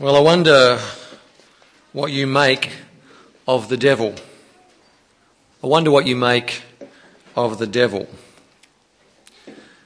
Well, 0.00 0.16
I 0.16 0.20
wonder 0.20 0.80
what 1.92 2.10
you 2.10 2.26
make 2.26 2.72
of 3.46 3.68
the 3.68 3.76
devil. 3.76 4.16
I 5.62 5.68
wonder 5.68 5.92
what 5.92 6.04
you 6.04 6.16
make 6.16 6.62
of 7.36 7.60
the 7.60 7.66
devil. 7.68 8.08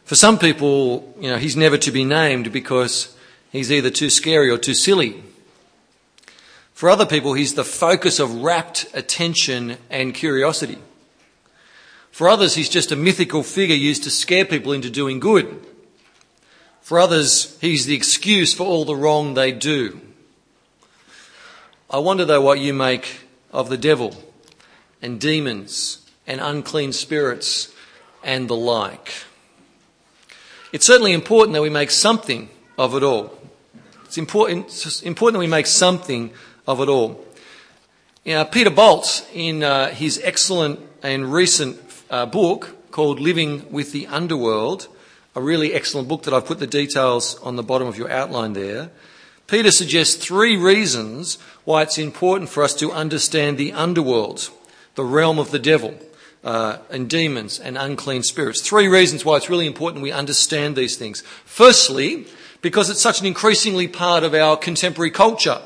For 0.04 0.14
some 0.14 0.38
people, 0.38 1.14
you 1.20 1.28
know, 1.28 1.36
he's 1.36 1.58
never 1.58 1.76
to 1.76 1.92
be 1.92 2.04
named 2.04 2.54
because 2.54 3.14
he's 3.52 3.70
either 3.70 3.90
too 3.90 4.08
scary 4.08 4.48
or 4.48 4.56
too 4.56 4.72
silly. 4.72 5.22
For 6.72 6.88
other 6.88 7.04
people, 7.04 7.34
he's 7.34 7.52
the 7.52 7.62
focus 7.62 8.18
of 8.18 8.42
rapt 8.42 8.86
attention 8.94 9.76
and 9.90 10.14
curiosity. 10.14 10.78
For 12.12 12.30
others, 12.30 12.54
he's 12.54 12.70
just 12.70 12.90
a 12.90 12.96
mythical 12.96 13.42
figure 13.42 13.76
used 13.76 14.04
to 14.04 14.10
scare 14.10 14.46
people 14.46 14.72
into 14.72 14.88
doing 14.88 15.20
good. 15.20 15.66
For 16.88 16.98
others, 16.98 17.58
he's 17.60 17.84
the 17.84 17.94
excuse 17.94 18.54
for 18.54 18.64
all 18.66 18.86
the 18.86 18.96
wrong 18.96 19.34
they 19.34 19.52
do. 19.52 20.00
I 21.90 21.98
wonder 21.98 22.24
though 22.24 22.40
what 22.40 22.60
you 22.60 22.72
make 22.72 23.26
of 23.52 23.68
the 23.68 23.76
devil 23.76 24.16
and 25.02 25.20
demons 25.20 25.98
and 26.26 26.40
unclean 26.40 26.94
spirits 26.94 27.74
and 28.24 28.48
the 28.48 28.56
like. 28.56 29.12
It's 30.72 30.86
certainly 30.86 31.12
important 31.12 31.52
that 31.52 31.60
we 31.60 31.68
make 31.68 31.90
something 31.90 32.48
of 32.78 32.94
it 32.94 33.02
all. 33.02 33.38
It's 34.06 34.16
important, 34.16 34.68
it's 34.68 35.02
important 35.02 35.34
that 35.34 35.40
we 35.40 35.46
make 35.46 35.66
something 35.66 36.30
of 36.66 36.80
it 36.80 36.88
all. 36.88 37.22
You 38.24 38.36
know, 38.36 38.46
Peter 38.46 38.70
Bolt, 38.70 39.28
in 39.34 39.62
uh, 39.62 39.90
his 39.90 40.18
excellent 40.24 40.80
and 41.02 41.30
recent 41.30 41.78
uh, 42.08 42.24
book 42.24 42.90
called 42.90 43.20
Living 43.20 43.70
with 43.70 43.92
the 43.92 44.06
Underworld, 44.06 44.88
a 45.38 45.40
really 45.40 45.72
excellent 45.72 46.08
book 46.08 46.24
that 46.24 46.34
I've 46.34 46.46
put 46.46 46.58
the 46.58 46.66
details 46.66 47.38
on 47.42 47.54
the 47.54 47.62
bottom 47.62 47.86
of 47.86 47.96
your 47.96 48.10
outline 48.10 48.54
there. 48.54 48.90
Peter 49.46 49.70
suggests 49.70 50.16
three 50.16 50.56
reasons 50.56 51.38
why 51.64 51.82
it's 51.82 51.96
important 51.96 52.50
for 52.50 52.64
us 52.64 52.74
to 52.74 52.90
understand 52.90 53.56
the 53.56 53.72
underworld, 53.72 54.50
the 54.96 55.04
realm 55.04 55.38
of 55.38 55.52
the 55.52 55.60
devil, 55.60 55.96
uh, 56.42 56.78
and 56.90 57.08
demons 57.08 57.60
and 57.60 57.78
unclean 57.78 58.24
spirits. 58.24 58.60
Three 58.62 58.88
reasons 58.88 59.24
why 59.24 59.36
it's 59.36 59.48
really 59.48 59.68
important 59.68 60.02
we 60.02 60.10
understand 60.10 60.74
these 60.74 60.96
things. 60.96 61.22
Firstly, 61.44 62.26
because 62.60 62.90
it's 62.90 63.00
such 63.00 63.20
an 63.20 63.26
increasingly 63.26 63.86
part 63.86 64.24
of 64.24 64.34
our 64.34 64.56
contemporary 64.56 65.12
culture. 65.12 65.62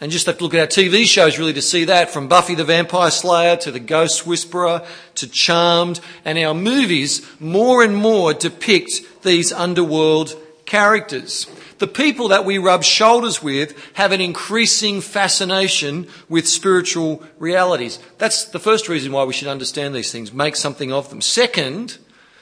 And 0.00 0.10
just 0.10 0.24
have 0.26 0.38
to 0.38 0.44
look 0.44 0.54
at 0.54 0.60
our 0.60 0.66
TV 0.66 1.04
shows 1.04 1.38
really 1.38 1.52
to 1.52 1.60
see 1.60 1.84
that 1.84 2.10
from 2.10 2.26
Buffy 2.26 2.54
the 2.54 2.64
Vampire 2.64 3.10
Slayer 3.10 3.56
to 3.56 3.70
The 3.70 3.80
Ghost 3.80 4.26
Whisperer 4.26 4.86
to 5.16 5.28
Charmed. 5.28 6.00
And 6.24 6.38
our 6.38 6.54
movies 6.54 7.26
more 7.38 7.84
and 7.84 7.94
more 7.94 8.32
depict 8.32 9.22
these 9.22 9.52
underworld 9.52 10.34
characters. 10.64 11.46
The 11.80 11.86
people 11.86 12.28
that 12.28 12.46
we 12.46 12.56
rub 12.56 12.82
shoulders 12.82 13.42
with 13.42 13.74
have 13.94 14.12
an 14.12 14.22
increasing 14.22 15.02
fascination 15.02 16.08
with 16.30 16.48
spiritual 16.48 17.22
realities. 17.38 17.98
That's 18.16 18.44
the 18.44 18.58
first 18.58 18.88
reason 18.88 19.12
why 19.12 19.24
we 19.24 19.32
should 19.34 19.48
understand 19.48 19.94
these 19.94 20.12
things, 20.12 20.32
make 20.32 20.56
something 20.56 20.92
of 20.92 21.10
them. 21.10 21.20
Second, 21.20 21.98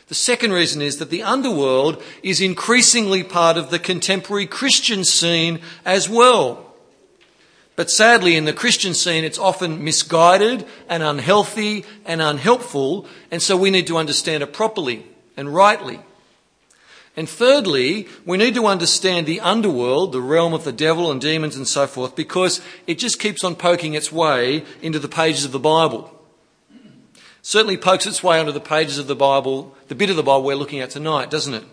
the 0.08 0.14
second 0.14 0.52
reason 0.52 0.80
is 0.80 0.98
that 0.98 1.10
the 1.10 1.22
underworld 1.22 2.02
is 2.22 2.40
increasingly 2.40 3.22
part 3.22 3.56
of 3.56 3.70
the 3.70 3.78
contemporary 3.78 4.46
Christian 4.46 5.04
scene 5.04 5.60
as 5.84 6.08
well. 6.08 6.67
But 7.78 7.92
sadly, 7.92 8.34
in 8.34 8.44
the 8.44 8.52
Christian 8.52 8.92
scene, 8.92 9.22
it's 9.22 9.38
often 9.38 9.84
misguided 9.84 10.66
and 10.88 11.00
unhealthy 11.00 11.84
and 12.04 12.20
unhelpful, 12.20 13.06
and 13.30 13.40
so 13.40 13.56
we 13.56 13.70
need 13.70 13.86
to 13.86 13.98
understand 13.98 14.42
it 14.42 14.52
properly 14.52 15.06
and 15.36 15.54
rightly. 15.54 16.00
And 17.16 17.28
thirdly, 17.28 18.08
we 18.26 18.36
need 18.36 18.56
to 18.56 18.66
understand 18.66 19.28
the 19.28 19.38
underworld, 19.38 20.10
the 20.10 20.20
realm 20.20 20.54
of 20.54 20.64
the 20.64 20.72
devil 20.72 21.12
and 21.12 21.20
demons 21.20 21.54
and 21.54 21.68
so 21.68 21.86
forth, 21.86 22.16
because 22.16 22.60
it 22.88 22.98
just 22.98 23.20
keeps 23.20 23.44
on 23.44 23.54
poking 23.54 23.94
its 23.94 24.10
way 24.10 24.64
into 24.82 24.98
the 24.98 25.06
pages 25.06 25.44
of 25.44 25.52
the 25.52 25.60
Bible. 25.60 26.12
Certainly 27.42 27.76
pokes 27.76 28.06
its 28.06 28.24
way 28.24 28.40
onto 28.40 28.50
the 28.50 28.58
pages 28.58 28.98
of 28.98 29.06
the 29.06 29.14
Bible, 29.14 29.72
the 29.86 29.94
bit 29.94 30.10
of 30.10 30.16
the 30.16 30.24
Bible 30.24 30.42
we're 30.42 30.56
looking 30.56 30.80
at 30.80 30.90
tonight, 30.90 31.30
doesn't 31.30 31.54
it? 31.54 31.64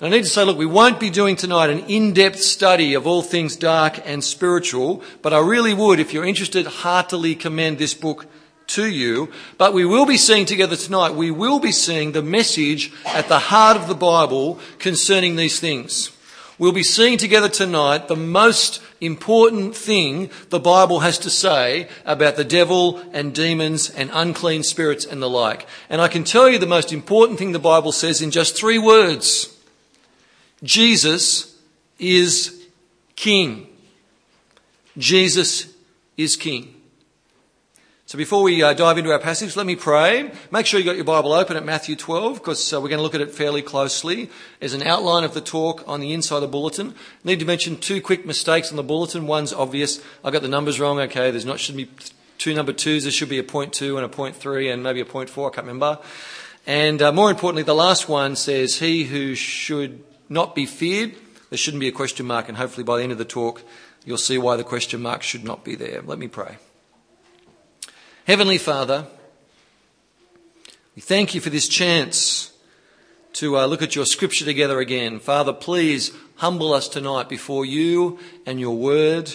And 0.00 0.14
I 0.14 0.16
need 0.16 0.24
to 0.24 0.30
say, 0.30 0.44
look, 0.44 0.56
we 0.56 0.64
won't 0.64 0.98
be 0.98 1.10
doing 1.10 1.36
tonight 1.36 1.68
an 1.68 1.80
in-depth 1.80 2.40
study 2.40 2.94
of 2.94 3.06
all 3.06 3.20
things 3.20 3.54
dark 3.54 4.00
and 4.06 4.24
spiritual, 4.24 5.02
but 5.20 5.34
I 5.34 5.40
really 5.40 5.74
would, 5.74 6.00
if 6.00 6.14
you're 6.14 6.24
interested, 6.24 6.66
heartily 6.66 7.34
commend 7.34 7.76
this 7.76 7.92
book 7.92 8.24
to 8.68 8.86
you. 8.86 9.30
But 9.58 9.74
we 9.74 9.84
will 9.84 10.06
be 10.06 10.16
seeing 10.16 10.46
together 10.46 10.74
tonight, 10.74 11.10
we 11.10 11.30
will 11.30 11.60
be 11.60 11.70
seeing 11.70 12.12
the 12.12 12.22
message 12.22 12.90
at 13.04 13.28
the 13.28 13.38
heart 13.38 13.76
of 13.76 13.88
the 13.88 13.94
Bible 13.94 14.58
concerning 14.78 15.36
these 15.36 15.60
things. 15.60 16.16
We'll 16.58 16.72
be 16.72 16.82
seeing 16.82 17.18
together 17.18 17.50
tonight 17.50 18.08
the 18.08 18.16
most 18.16 18.82
important 19.02 19.76
thing 19.76 20.30
the 20.48 20.60
Bible 20.60 21.00
has 21.00 21.18
to 21.18 21.30
say 21.30 21.88
about 22.06 22.36
the 22.36 22.44
devil 22.44 23.02
and 23.12 23.34
demons 23.34 23.90
and 23.90 24.10
unclean 24.14 24.62
spirits 24.62 25.04
and 25.04 25.20
the 25.20 25.28
like. 25.28 25.66
And 25.90 26.00
I 26.00 26.08
can 26.08 26.24
tell 26.24 26.48
you 26.48 26.58
the 26.58 26.66
most 26.66 26.90
important 26.90 27.38
thing 27.38 27.52
the 27.52 27.58
Bible 27.58 27.92
says 27.92 28.22
in 28.22 28.30
just 28.30 28.56
three 28.56 28.78
words. 28.78 29.56
Jesus 30.62 31.58
is 31.98 32.66
King. 33.16 33.66
Jesus 34.98 35.72
is 36.16 36.36
King. 36.36 36.74
So 38.04 38.18
before 38.18 38.42
we 38.42 38.60
uh, 38.60 38.72
dive 38.74 38.98
into 38.98 39.12
our 39.12 39.20
passage, 39.20 39.56
let 39.56 39.66
me 39.66 39.76
pray. 39.76 40.32
Make 40.50 40.66
sure 40.66 40.80
you 40.80 40.84
got 40.84 40.96
your 40.96 41.04
Bible 41.04 41.32
open 41.32 41.56
at 41.56 41.64
Matthew 41.64 41.94
12 41.94 42.34
because 42.34 42.72
uh, 42.72 42.80
we're 42.80 42.88
going 42.88 42.98
to 42.98 43.04
look 43.04 43.14
at 43.14 43.20
it 43.20 43.30
fairly 43.30 43.62
closely. 43.62 44.28
There's 44.58 44.74
an 44.74 44.82
outline 44.82 45.22
of 45.22 45.32
the 45.32 45.40
talk 45.40 45.84
on 45.86 46.00
the 46.00 46.12
inside 46.12 46.36
of 46.36 46.42
the 46.42 46.48
bulletin. 46.48 46.96
Need 47.22 47.38
to 47.38 47.44
mention 47.46 47.76
two 47.76 48.02
quick 48.02 48.26
mistakes 48.26 48.70
on 48.70 48.76
the 48.76 48.82
bulletin. 48.82 49.28
One's 49.28 49.52
obvious. 49.52 50.02
I 50.24 50.32
got 50.32 50.42
the 50.42 50.48
numbers 50.48 50.80
wrong. 50.80 50.98
Okay, 50.98 51.30
there's 51.30 51.46
not 51.46 51.60
should 51.60 51.76
be 51.76 51.88
two 52.36 52.52
number 52.52 52.72
twos. 52.72 53.04
There 53.04 53.12
should 53.12 53.28
be 53.28 53.38
a 53.38 53.44
point 53.44 53.72
two 53.72 53.96
and 53.96 54.04
a 54.04 54.08
point 54.08 54.34
three 54.34 54.68
and 54.68 54.82
maybe 54.82 55.00
a 55.00 55.04
point 55.04 55.30
four. 55.30 55.48
I 55.48 55.54
can't 55.54 55.68
remember. 55.68 56.00
And 56.66 57.00
uh, 57.00 57.12
more 57.12 57.30
importantly, 57.30 57.62
the 57.62 57.76
last 57.76 58.08
one 58.08 58.34
says, 58.34 58.80
"He 58.80 59.04
who 59.04 59.36
should 59.36 60.02
not 60.30 60.54
be 60.54 60.64
feared. 60.64 61.14
There 61.50 61.58
shouldn't 61.58 61.80
be 61.80 61.88
a 61.88 61.92
question 61.92 62.26
mark, 62.26 62.48
and 62.48 62.56
hopefully 62.56 62.84
by 62.84 62.96
the 62.96 63.02
end 63.02 63.12
of 63.12 63.18
the 63.18 63.24
talk, 63.24 63.62
you'll 64.06 64.16
see 64.16 64.38
why 64.38 64.56
the 64.56 64.64
question 64.64 65.02
mark 65.02 65.22
should 65.22 65.44
not 65.44 65.64
be 65.64 65.74
there. 65.74 66.00
Let 66.00 66.18
me 66.18 66.28
pray. 66.28 66.56
Heavenly 68.26 68.58
Father, 68.58 69.06
we 70.94 71.02
thank 71.02 71.34
you 71.34 71.40
for 71.40 71.50
this 71.50 71.68
chance 71.68 72.52
to 73.34 73.58
uh, 73.58 73.66
look 73.66 73.82
at 73.82 73.96
your 73.96 74.06
scripture 74.06 74.44
together 74.44 74.78
again. 74.78 75.18
Father, 75.18 75.52
please 75.52 76.12
humble 76.36 76.72
us 76.72 76.88
tonight 76.88 77.28
before 77.28 77.64
you 77.64 78.18
and 78.46 78.60
your 78.60 78.76
word. 78.76 79.32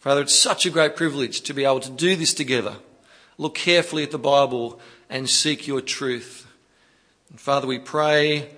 Father, 0.00 0.22
it's 0.22 0.34
such 0.34 0.66
a 0.66 0.70
great 0.70 0.96
privilege 0.96 1.42
to 1.42 1.54
be 1.54 1.64
able 1.64 1.80
to 1.80 1.90
do 1.90 2.16
this 2.16 2.34
together. 2.34 2.76
Look 3.36 3.54
carefully 3.54 4.02
at 4.02 4.10
the 4.10 4.18
Bible 4.18 4.80
and 5.08 5.28
seek 5.28 5.66
your 5.66 5.80
truth. 5.80 6.46
And 7.30 7.40
Father, 7.40 7.66
we 7.66 7.78
pray 7.78 8.48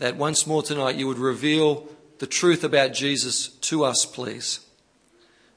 that 0.00 0.16
once 0.16 0.46
more 0.46 0.62
tonight 0.62 0.96
you 0.96 1.06
would 1.06 1.18
reveal 1.18 1.86
the 2.18 2.26
truth 2.26 2.64
about 2.64 2.92
Jesus 2.92 3.48
to 3.48 3.84
us, 3.84 4.04
please. 4.04 4.60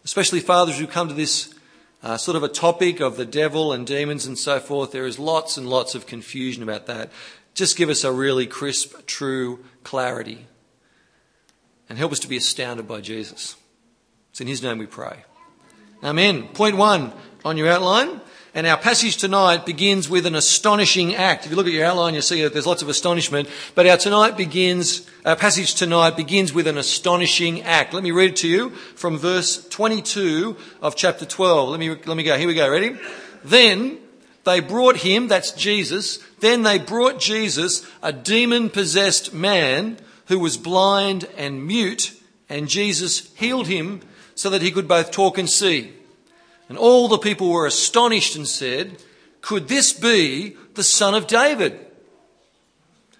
Especially 0.03 0.41
fathers 0.41 0.77
who 0.77 0.85
come 0.85 1.07
to 1.07 1.13
this 1.13 1.55
uh, 2.03 2.17
sort 2.17 2.35
of 2.35 2.43
a 2.43 2.49
topic 2.49 2.99
of 2.99 3.15
the 3.15 3.25
devil 3.25 3.71
and 3.71 3.87
demons 3.87 4.25
and 4.25 4.37
so 4.37 4.59
forth. 4.59 4.91
There 4.91 5.07
is 5.07 5.17
lots 5.17 5.55
and 5.57 5.69
lots 5.69 5.95
of 5.95 6.05
confusion 6.05 6.61
about 6.61 6.85
that. 6.87 7.09
Just 7.53 7.77
give 7.77 7.89
us 7.89 8.03
a 8.03 8.11
really 8.11 8.45
crisp, 8.45 9.05
true 9.07 9.63
clarity. 9.83 10.45
And 11.87 11.97
help 11.97 12.11
us 12.11 12.19
to 12.19 12.27
be 12.27 12.37
astounded 12.37 12.87
by 12.87 12.99
Jesus. 12.99 13.55
It's 14.31 14.41
in 14.41 14.47
his 14.47 14.61
name 14.61 14.77
we 14.77 14.87
pray. 14.87 15.23
Amen. 16.03 16.49
Point 16.49 16.75
one 16.75 17.13
on 17.45 17.55
your 17.55 17.69
outline. 17.69 18.19
And 18.55 18.67
our 18.67 18.77
passage 18.77 19.17
tonight 19.17 19.65
begins 19.65 20.07
with 20.07 20.27
an 20.27 20.35
astonishing 20.35 21.15
act. 21.15 21.45
If 21.45 21.51
you 21.51 21.57
look 21.57 21.65
at 21.65 21.73
your 21.73 21.85
outline, 21.85 22.13
you 22.13 22.21
see 22.21 22.43
that 22.43 22.53
there's 22.53 22.67
lots 22.67 22.83
of 22.83 22.89
astonishment. 22.89 23.49
But 23.73 23.87
our 23.87 23.97
tonight 23.97 24.37
begins, 24.37 25.09
our 25.25 25.35
passage 25.35 25.73
tonight 25.73 26.15
begins 26.15 26.53
with 26.53 26.67
an 26.67 26.77
astonishing 26.77 27.63
act. 27.63 27.95
Let 27.95 28.03
me 28.03 28.11
read 28.11 28.31
it 28.31 28.35
to 28.37 28.47
you 28.47 28.69
from 28.69 29.17
verse 29.17 29.67
22 29.69 30.55
of 30.83 30.95
chapter 30.95 31.25
12. 31.25 31.69
Let 31.69 31.79
me, 31.79 31.89
let 32.05 32.15
me 32.15 32.21
go. 32.21 32.37
Here 32.37 32.47
we 32.47 32.53
go. 32.53 32.69
Ready? 32.69 32.95
Then 33.43 33.97
they 34.43 34.59
brought 34.59 34.97
him, 34.97 35.27
that's 35.27 35.51
Jesus, 35.51 36.19
then 36.39 36.61
they 36.61 36.77
brought 36.77 37.19
Jesus, 37.19 37.83
a 38.03 38.13
demon 38.13 38.69
possessed 38.69 39.33
man 39.33 39.97
who 40.27 40.37
was 40.37 40.57
blind 40.57 41.27
and 41.37 41.65
mute, 41.65 42.13
and 42.49 42.67
Jesus 42.67 43.33
healed 43.35 43.67
him 43.67 44.01
so 44.35 44.49
that 44.49 44.61
he 44.61 44.71
could 44.71 44.87
both 44.87 45.11
talk 45.11 45.37
and 45.37 45.49
see. 45.49 45.93
And 46.73 46.79
all 46.79 47.07
the 47.07 47.19
people 47.19 47.51
were 47.51 47.67
astonished 47.67 48.35
and 48.35 48.47
said, 48.47 48.97
Could 49.41 49.67
this 49.67 49.93
be 49.93 50.57
the 50.73 50.81
son 50.81 51.13
of 51.13 51.27
David? 51.27 51.79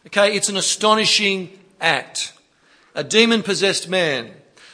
Okay, 0.08 0.36
it's 0.36 0.50
an 0.50 0.58
astonishing 0.58 1.52
act. 1.80 2.34
A 2.96 3.04
demon 3.04 3.44
possessed 3.44 3.88
man, 3.88 4.32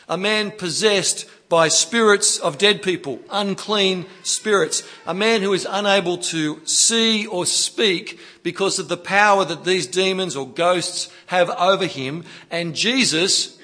a 0.08 0.18
man 0.18 0.52
possessed 0.52 1.30
by 1.50 1.68
spirits 1.68 2.40
of 2.40 2.58
dead 2.58 2.82
people, 2.82 3.20
unclean 3.30 4.06
spirits, 4.24 4.82
a 5.06 5.14
man 5.14 5.42
who 5.42 5.52
is 5.52 5.68
unable 5.70 6.18
to 6.18 6.66
see 6.66 7.28
or 7.28 7.46
speak 7.46 8.18
because 8.44 8.80
of 8.80 8.88
the 8.88 8.96
power 8.96 9.44
that 9.44 9.66
these 9.66 9.88
demons 9.88 10.38
or 10.38 10.48
ghosts 10.48 11.12
have 11.26 11.50
over 11.50 11.86
him. 11.86 12.24
And 12.50 12.74
Jesus 12.74 13.60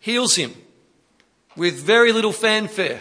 heals 0.00 0.36
him 0.36 0.52
with 1.56 1.82
very 1.82 2.12
little 2.12 2.32
fanfare, 2.32 3.00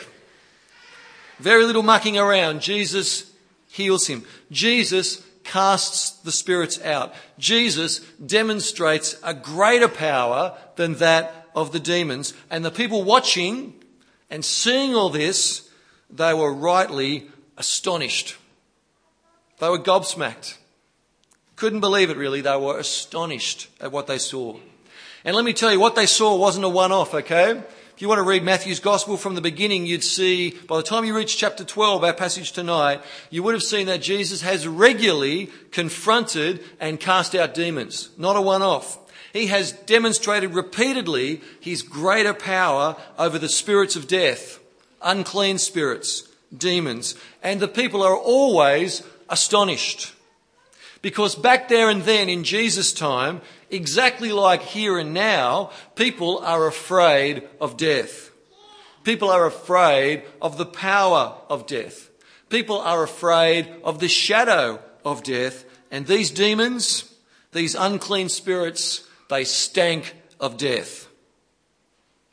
very 1.40 1.66
little 1.66 1.84
mucking 1.84 2.18
around. 2.18 2.62
Jesus 2.62 3.32
heals 3.70 4.08
him. 4.08 4.26
Jesus 4.52 5.24
casts 5.44 6.12
the 6.20 6.32
spirits 6.32 6.82
out. 6.84 7.14
Jesus 7.38 8.00
demonstrates 8.24 9.18
a 9.24 9.34
greater 9.34 9.88
power 9.88 10.58
than 10.76 10.96
that 10.96 11.48
of 11.56 11.72
the 11.72 11.80
demons. 11.80 12.34
And 12.50 12.64
the 12.64 12.72
people 12.72 13.04
watching 13.04 13.74
and 14.30 14.46
seeing 14.46 14.96
all 14.96 15.10
this, 15.10 15.70
they 16.10 16.34
were 16.34 16.54
rightly 16.54 17.30
astonished. 17.58 18.38
They 19.60 19.70
were 19.70 19.80
gobsmacked. 19.80 20.58
Couldn't 21.56 21.82
believe 21.82 22.10
it 22.10 22.18
really. 22.18 22.42
They 22.42 22.56
were 22.56 22.78
astonished 22.78 23.70
at 23.82 23.92
what 23.92 24.08
they 24.08 24.18
saw. 24.18 24.58
And 25.26 25.36
let 25.36 25.44
me 25.44 25.54
tell 25.54 25.72
you, 25.72 25.80
what 25.80 25.96
they 25.96 26.06
saw 26.06 26.38
wasn't 26.38 26.66
a 26.66 26.70
one 26.70 26.92
off, 26.92 27.14
okay? 27.14 27.62
If 28.00 28.04
you 28.04 28.08
want 28.08 28.20
to 28.20 28.24
read 28.24 28.44
Matthew's 28.44 28.80
gospel 28.80 29.18
from 29.18 29.36
the 29.36 29.42
beginning, 29.42 29.86
you'd 29.86 30.06
see, 30.06 30.52
by 30.52 30.78
the 30.78 30.84
time 30.84 31.04
you 31.04 31.14
reach 31.14 31.36
chapter 31.36 31.66
12, 31.66 32.02
our 32.06 32.14
passage 32.14 32.54
tonight, 32.54 33.02
you 33.30 33.44
would 33.44 33.56
have 33.56 33.62
seen 33.62 33.88
that 33.88 34.02
Jesus 34.02 34.42
has 34.42 34.66
regularly 34.66 35.50
confronted 35.72 36.64
and 36.80 36.98
cast 36.98 37.36
out 37.36 37.54
demons. 37.54 38.08
Not 38.18 38.38
a 38.38 38.42
one 38.42 38.62
off. 38.62 38.98
He 39.34 39.48
has 39.48 39.74
demonstrated 39.74 40.54
repeatedly 40.54 41.42
his 41.60 41.82
greater 41.82 42.34
power 42.34 42.96
over 43.18 43.38
the 43.38 43.50
spirits 43.50 43.98
of 43.98 44.08
death, 44.08 44.62
unclean 45.02 45.58
spirits, 45.58 46.26
demons, 46.58 47.16
and 47.44 47.60
the 47.60 47.68
people 47.68 48.02
are 48.02 48.16
always 48.16 49.04
astonished. 49.28 50.14
Because 51.02 51.36
back 51.36 51.68
there 51.68 51.90
and 51.90 52.04
then 52.04 52.30
in 52.30 52.46
Jesus' 52.46 52.94
time, 52.94 53.42
exactly 53.72 54.32
like 54.32 54.62
here 54.62 54.98
and 54.98 55.14
now, 55.14 55.72
people 55.96 56.40
are 56.40 56.68
afraid 56.68 57.48
of 57.60 57.78
death. 57.78 58.32
People 59.04 59.30
are 59.30 59.46
afraid 59.46 60.24
of 60.42 60.58
the 60.58 60.66
power 60.66 61.36
of 61.50 61.66
death. 61.66 62.10
People 62.50 62.80
are 62.80 63.04
afraid 63.04 63.72
of 63.84 64.00
the 64.00 64.08
shadow 64.08 64.80
of 65.06 65.24
death. 65.24 65.66
And 65.92 66.06
these 66.06 66.32
demons, 66.32 67.14
these 67.52 67.76
unclean 67.76 68.30
spirits, 68.30 69.08
they 69.30 69.44
stank 69.44 70.16
of 70.40 70.58
death. 70.58 71.08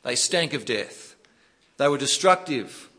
They 0.03 0.15
stank 0.15 0.53
of 0.53 0.65
death. 0.65 1.15
They 1.77 1.87
were 1.87 1.97
destructive. 1.97 2.89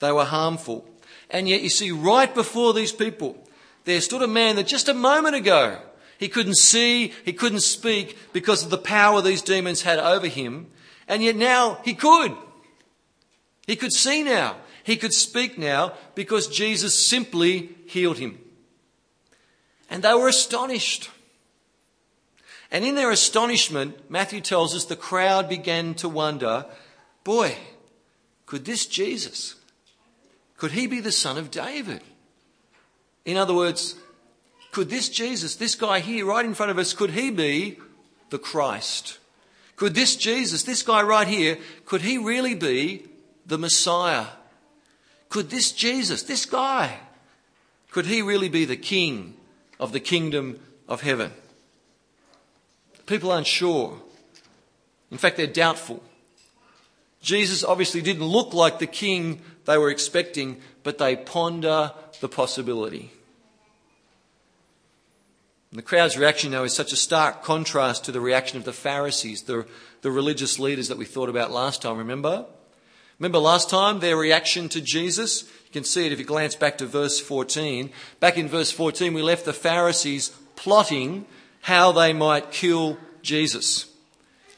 They 0.00 0.12
were 0.12 0.24
harmful. 0.24 0.88
And 1.30 1.48
yet, 1.48 1.62
you 1.62 1.70
see, 1.70 1.90
right 1.90 2.32
before 2.34 2.72
these 2.72 2.92
people, 2.92 3.36
there 3.84 4.00
stood 4.00 4.22
a 4.22 4.26
man 4.26 4.56
that 4.56 4.66
just 4.66 4.88
a 4.88 4.94
moment 4.94 5.36
ago 5.36 5.80
he 6.18 6.28
couldn't 6.28 6.56
see, 6.56 7.12
he 7.24 7.32
couldn't 7.32 7.60
speak 7.60 8.18
because 8.32 8.64
of 8.64 8.70
the 8.70 8.76
power 8.76 9.22
these 9.22 9.40
demons 9.40 9.82
had 9.82 10.00
over 10.00 10.26
him. 10.26 10.66
And 11.06 11.22
yet 11.22 11.36
now 11.36 11.78
he 11.84 11.94
could. 11.94 12.36
He 13.66 13.76
could 13.76 13.92
see 13.92 14.24
now. 14.24 14.56
He 14.82 14.96
could 14.96 15.14
speak 15.14 15.58
now 15.58 15.92
because 16.14 16.48
Jesus 16.48 16.94
simply 16.94 17.70
healed 17.86 18.18
him. 18.18 18.38
And 19.88 20.02
they 20.02 20.12
were 20.12 20.28
astonished. 20.28 21.08
And 22.70 22.84
in 22.84 22.96
their 22.96 23.10
astonishment, 23.10 24.10
Matthew 24.10 24.40
tells 24.40 24.74
us 24.74 24.84
the 24.84 24.96
crowd 24.96 25.48
began 25.48 25.94
to 25.94 26.08
wonder, 26.08 26.66
boy, 27.22 27.54
could 28.44 28.64
this 28.64 28.86
Jesus, 28.86 29.54
could 30.56 30.72
he 30.72 30.86
be 30.86 31.00
the 31.00 31.12
son 31.12 31.38
of 31.38 31.50
David? 31.50 32.02
In 33.24 33.36
other 33.36 33.54
words, 33.54 33.94
could 34.78 34.90
this 34.90 35.08
Jesus, 35.08 35.56
this 35.56 35.74
guy 35.74 35.98
here 35.98 36.24
right 36.24 36.44
in 36.44 36.54
front 36.54 36.70
of 36.70 36.78
us, 36.78 36.92
could 36.92 37.10
he 37.10 37.32
be 37.32 37.80
the 38.30 38.38
Christ? 38.38 39.18
Could 39.74 39.96
this 39.96 40.14
Jesus, 40.14 40.62
this 40.62 40.84
guy 40.84 41.02
right 41.02 41.26
here, 41.26 41.58
could 41.84 42.02
he 42.02 42.16
really 42.16 42.54
be 42.54 43.04
the 43.44 43.58
Messiah? 43.58 44.26
Could 45.30 45.50
this 45.50 45.72
Jesus, 45.72 46.22
this 46.22 46.46
guy, 46.46 46.96
could 47.90 48.06
he 48.06 48.22
really 48.22 48.48
be 48.48 48.64
the 48.64 48.76
king 48.76 49.34
of 49.80 49.90
the 49.90 49.98
kingdom 49.98 50.60
of 50.86 51.00
heaven? 51.00 51.32
People 53.06 53.32
aren't 53.32 53.48
sure. 53.48 54.00
In 55.10 55.18
fact, 55.18 55.38
they're 55.38 55.48
doubtful. 55.48 56.04
Jesus 57.20 57.64
obviously 57.64 58.00
didn't 58.00 58.26
look 58.26 58.54
like 58.54 58.78
the 58.78 58.86
king 58.86 59.42
they 59.64 59.76
were 59.76 59.90
expecting, 59.90 60.60
but 60.84 60.98
they 60.98 61.16
ponder 61.16 61.90
the 62.20 62.28
possibility. 62.28 63.10
And 65.70 65.78
the 65.78 65.82
crowd's 65.82 66.16
reaction 66.16 66.50
now 66.50 66.64
is 66.64 66.74
such 66.74 66.92
a 66.92 66.96
stark 66.96 67.42
contrast 67.42 68.04
to 68.04 68.12
the 68.12 68.20
reaction 68.20 68.56
of 68.56 68.64
the 68.64 68.72
Pharisees, 68.72 69.42
the, 69.42 69.66
the 70.02 70.10
religious 70.10 70.58
leaders 70.58 70.88
that 70.88 70.98
we 70.98 71.04
thought 71.04 71.28
about 71.28 71.50
last 71.50 71.82
time, 71.82 71.98
remember? 71.98 72.46
Remember 73.18 73.38
last 73.38 73.68
time, 73.68 74.00
their 74.00 74.16
reaction 74.16 74.68
to 74.70 74.80
Jesus? 74.80 75.42
You 75.42 75.72
can 75.72 75.84
see 75.84 76.06
it 76.06 76.12
if 76.12 76.18
you 76.18 76.24
glance 76.24 76.54
back 76.54 76.78
to 76.78 76.86
verse 76.86 77.20
14. 77.20 77.90
Back 78.20 78.38
in 78.38 78.48
verse 78.48 78.70
14, 78.70 79.12
we 79.12 79.22
left 79.22 79.44
the 79.44 79.52
Pharisees 79.52 80.30
plotting 80.56 81.26
how 81.62 81.92
they 81.92 82.12
might 82.12 82.50
kill 82.52 82.96
Jesus. 83.22 83.86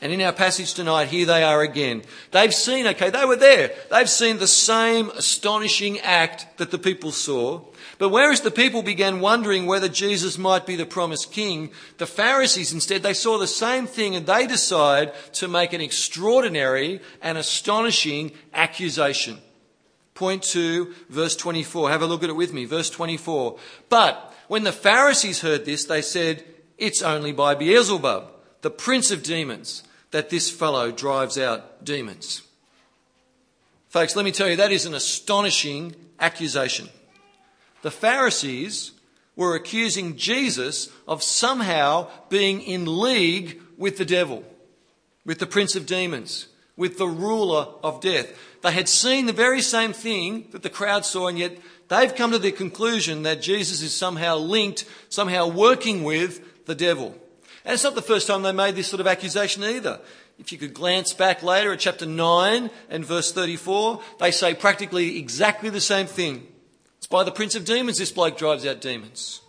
And 0.02 0.12
in 0.12 0.22
our 0.22 0.32
passage 0.32 0.74
tonight, 0.74 1.08
here 1.08 1.26
they 1.26 1.42
are 1.42 1.62
again. 1.62 2.02
They've 2.30 2.54
seen, 2.54 2.86
okay, 2.86 3.10
they 3.10 3.24
were 3.24 3.36
there. 3.36 3.72
They've 3.90 4.08
seen 4.08 4.38
the 4.38 4.46
same 4.46 5.10
astonishing 5.10 5.98
act 6.00 6.58
that 6.58 6.70
the 6.70 6.78
people 6.78 7.12
saw. 7.12 7.62
But 8.00 8.08
whereas 8.08 8.40
the 8.40 8.50
people 8.50 8.82
began 8.82 9.20
wondering 9.20 9.66
whether 9.66 9.86
Jesus 9.86 10.38
might 10.38 10.64
be 10.64 10.74
the 10.74 10.86
promised 10.86 11.32
king, 11.32 11.70
the 11.98 12.06
Pharisees 12.06 12.72
instead, 12.72 13.02
they 13.02 13.12
saw 13.12 13.36
the 13.36 13.46
same 13.46 13.86
thing 13.86 14.16
and 14.16 14.24
they 14.24 14.46
decide 14.46 15.12
to 15.34 15.46
make 15.46 15.74
an 15.74 15.82
extraordinary 15.82 17.02
and 17.20 17.36
astonishing 17.36 18.32
accusation. 18.54 19.36
Point 20.14 20.42
two, 20.42 20.94
verse 21.10 21.36
24. 21.36 21.90
Have 21.90 22.00
a 22.00 22.06
look 22.06 22.22
at 22.22 22.30
it 22.30 22.36
with 22.36 22.54
me. 22.54 22.64
Verse 22.64 22.88
24. 22.88 23.58
But 23.90 24.34
when 24.48 24.64
the 24.64 24.72
Pharisees 24.72 25.42
heard 25.42 25.66
this, 25.66 25.84
they 25.84 26.00
said, 26.00 26.42
it's 26.78 27.02
only 27.02 27.32
by 27.32 27.54
Beelzebub, 27.54 28.30
the 28.62 28.70
prince 28.70 29.10
of 29.10 29.22
demons, 29.22 29.82
that 30.10 30.30
this 30.30 30.50
fellow 30.50 30.90
drives 30.90 31.36
out 31.36 31.84
demons. 31.84 32.44
Folks, 33.90 34.16
let 34.16 34.24
me 34.24 34.32
tell 34.32 34.48
you, 34.48 34.56
that 34.56 34.72
is 34.72 34.86
an 34.86 34.94
astonishing 34.94 35.94
accusation. 36.18 36.88
The 37.82 37.90
Pharisees 37.90 38.92
were 39.36 39.54
accusing 39.54 40.16
Jesus 40.16 40.90
of 41.08 41.22
somehow 41.22 42.08
being 42.28 42.60
in 42.60 43.00
league 43.00 43.60
with 43.78 43.96
the 43.96 44.04
devil, 44.04 44.44
with 45.24 45.38
the 45.38 45.46
prince 45.46 45.74
of 45.76 45.86
demons, 45.86 46.48
with 46.76 46.98
the 46.98 47.08
ruler 47.08 47.68
of 47.82 48.00
death. 48.00 48.28
They 48.62 48.72
had 48.72 48.88
seen 48.88 49.26
the 49.26 49.32
very 49.32 49.62
same 49.62 49.92
thing 49.92 50.48
that 50.50 50.62
the 50.62 50.68
crowd 50.68 51.06
saw, 51.06 51.28
and 51.28 51.38
yet 51.38 51.56
they've 51.88 52.14
come 52.14 52.32
to 52.32 52.38
the 52.38 52.52
conclusion 52.52 53.22
that 53.22 53.40
Jesus 53.40 53.80
is 53.80 53.94
somehow 53.94 54.36
linked, 54.36 54.84
somehow 55.08 55.48
working 55.48 56.04
with 56.04 56.66
the 56.66 56.74
devil. 56.74 57.16
And 57.64 57.74
it's 57.74 57.84
not 57.84 57.94
the 57.94 58.02
first 58.02 58.26
time 58.26 58.42
they 58.42 58.52
made 58.52 58.76
this 58.76 58.88
sort 58.88 59.00
of 59.00 59.06
accusation 59.06 59.64
either. 59.64 60.00
If 60.38 60.52
you 60.52 60.58
could 60.58 60.74
glance 60.74 61.12
back 61.12 61.42
later 61.42 61.72
at 61.72 61.80
chapter 61.80 62.06
9 62.06 62.70
and 62.88 63.04
verse 63.04 63.32
34, 63.32 64.02
they 64.18 64.30
say 64.30 64.54
practically 64.54 65.18
exactly 65.18 65.68
the 65.68 65.80
same 65.80 66.06
thing. 66.06 66.46
It's 67.00 67.06
by 67.06 67.24
the 67.24 67.32
prince 67.32 67.54
of 67.54 67.64
demons 67.64 67.96
this 67.96 68.12
bloke 68.12 68.36
drives 68.36 68.66
out 68.66 68.82
demons. 68.82 69.40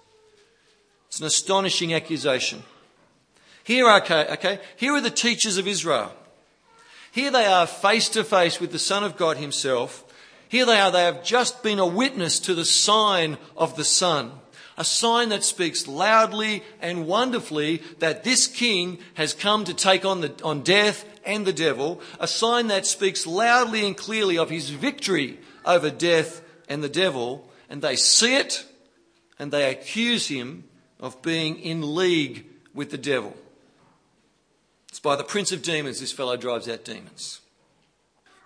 It's 1.10 1.20
an 1.20 1.26
astonishing 1.26 1.94
accusation. 1.94 2.64
Here, 3.66 3.90
okay, 3.90 4.26
okay, 4.32 4.60
here 4.78 4.94
are 4.94 5.02
the 5.02 5.10
teachers 5.10 5.58
of 5.58 5.68
Israel. 5.68 6.14
Here 7.12 7.30
they 7.30 7.46
are 7.46 7.68
face 7.68 8.08
to 8.12 8.24
face 8.24 8.62
with 8.62 8.72
the 8.72 8.80
Son 8.80 9.04
of 9.04 9.18
God 9.18 9.36
Himself. 9.36 10.06
Here 10.48 10.66
they 10.66 10.80
are, 10.80 10.92
they 10.92 11.04
have 11.04 11.26
just 11.26 11.62
been 11.62 11.78
a 11.78 11.86
witness 11.86 12.40
to 12.40 12.56
the 12.56 12.64
sign 12.64 13.38
of 13.58 13.76
the 13.76 13.84
Son. 13.84 14.32
A 14.78 14.86
sign 14.86 15.28
that 15.28 15.44
speaks 15.44 15.90
loudly 15.90 16.64
and 16.80 17.06
wonderfully 17.06 17.82
that 18.00 18.24
this 18.24 18.48
king 18.48 19.00
has 19.16 19.34
come 19.34 19.66
to 19.66 19.74
take 19.74 20.06
on, 20.06 20.22
the, 20.22 20.34
on 20.42 20.62
death 20.62 21.04
and 21.26 21.46
the 21.46 21.52
devil. 21.52 22.00
A 22.18 22.30
sign 22.30 22.68
that 22.68 22.86
speaks 22.86 23.28
loudly 23.28 23.86
and 23.86 23.98
clearly 23.98 24.38
of 24.38 24.50
his 24.50 24.70
victory 24.70 25.38
over 25.66 25.90
death 25.90 26.42
and 26.72 26.82
the 26.82 26.90
devil, 26.90 27.46
and 27.70 27.82
they 27.82 27.98
see 27.98 28.38
it 28.38 28.66
and 29.38 29.52
they 29.52 29.70
accuse 29.70 30.30
him 30.30 30.64
of 31.02 31.22
being 31.22 31.60
in 31.60 31.96
league 31.96 32.46
with 32.74 32.92
the 32.92 32.98
devil. 32.98 33.36
It's 34.88 35.02
by 35.02 35.18
the 35.18 35.26
prince 35.26 35.52
of 35.52 35.62
demons 35.62 36.00
this 36.00 36.14
fellow 36.14 36.38
drives 36.38 36.70
out 36.70 36.86
demons. 36.86 37.42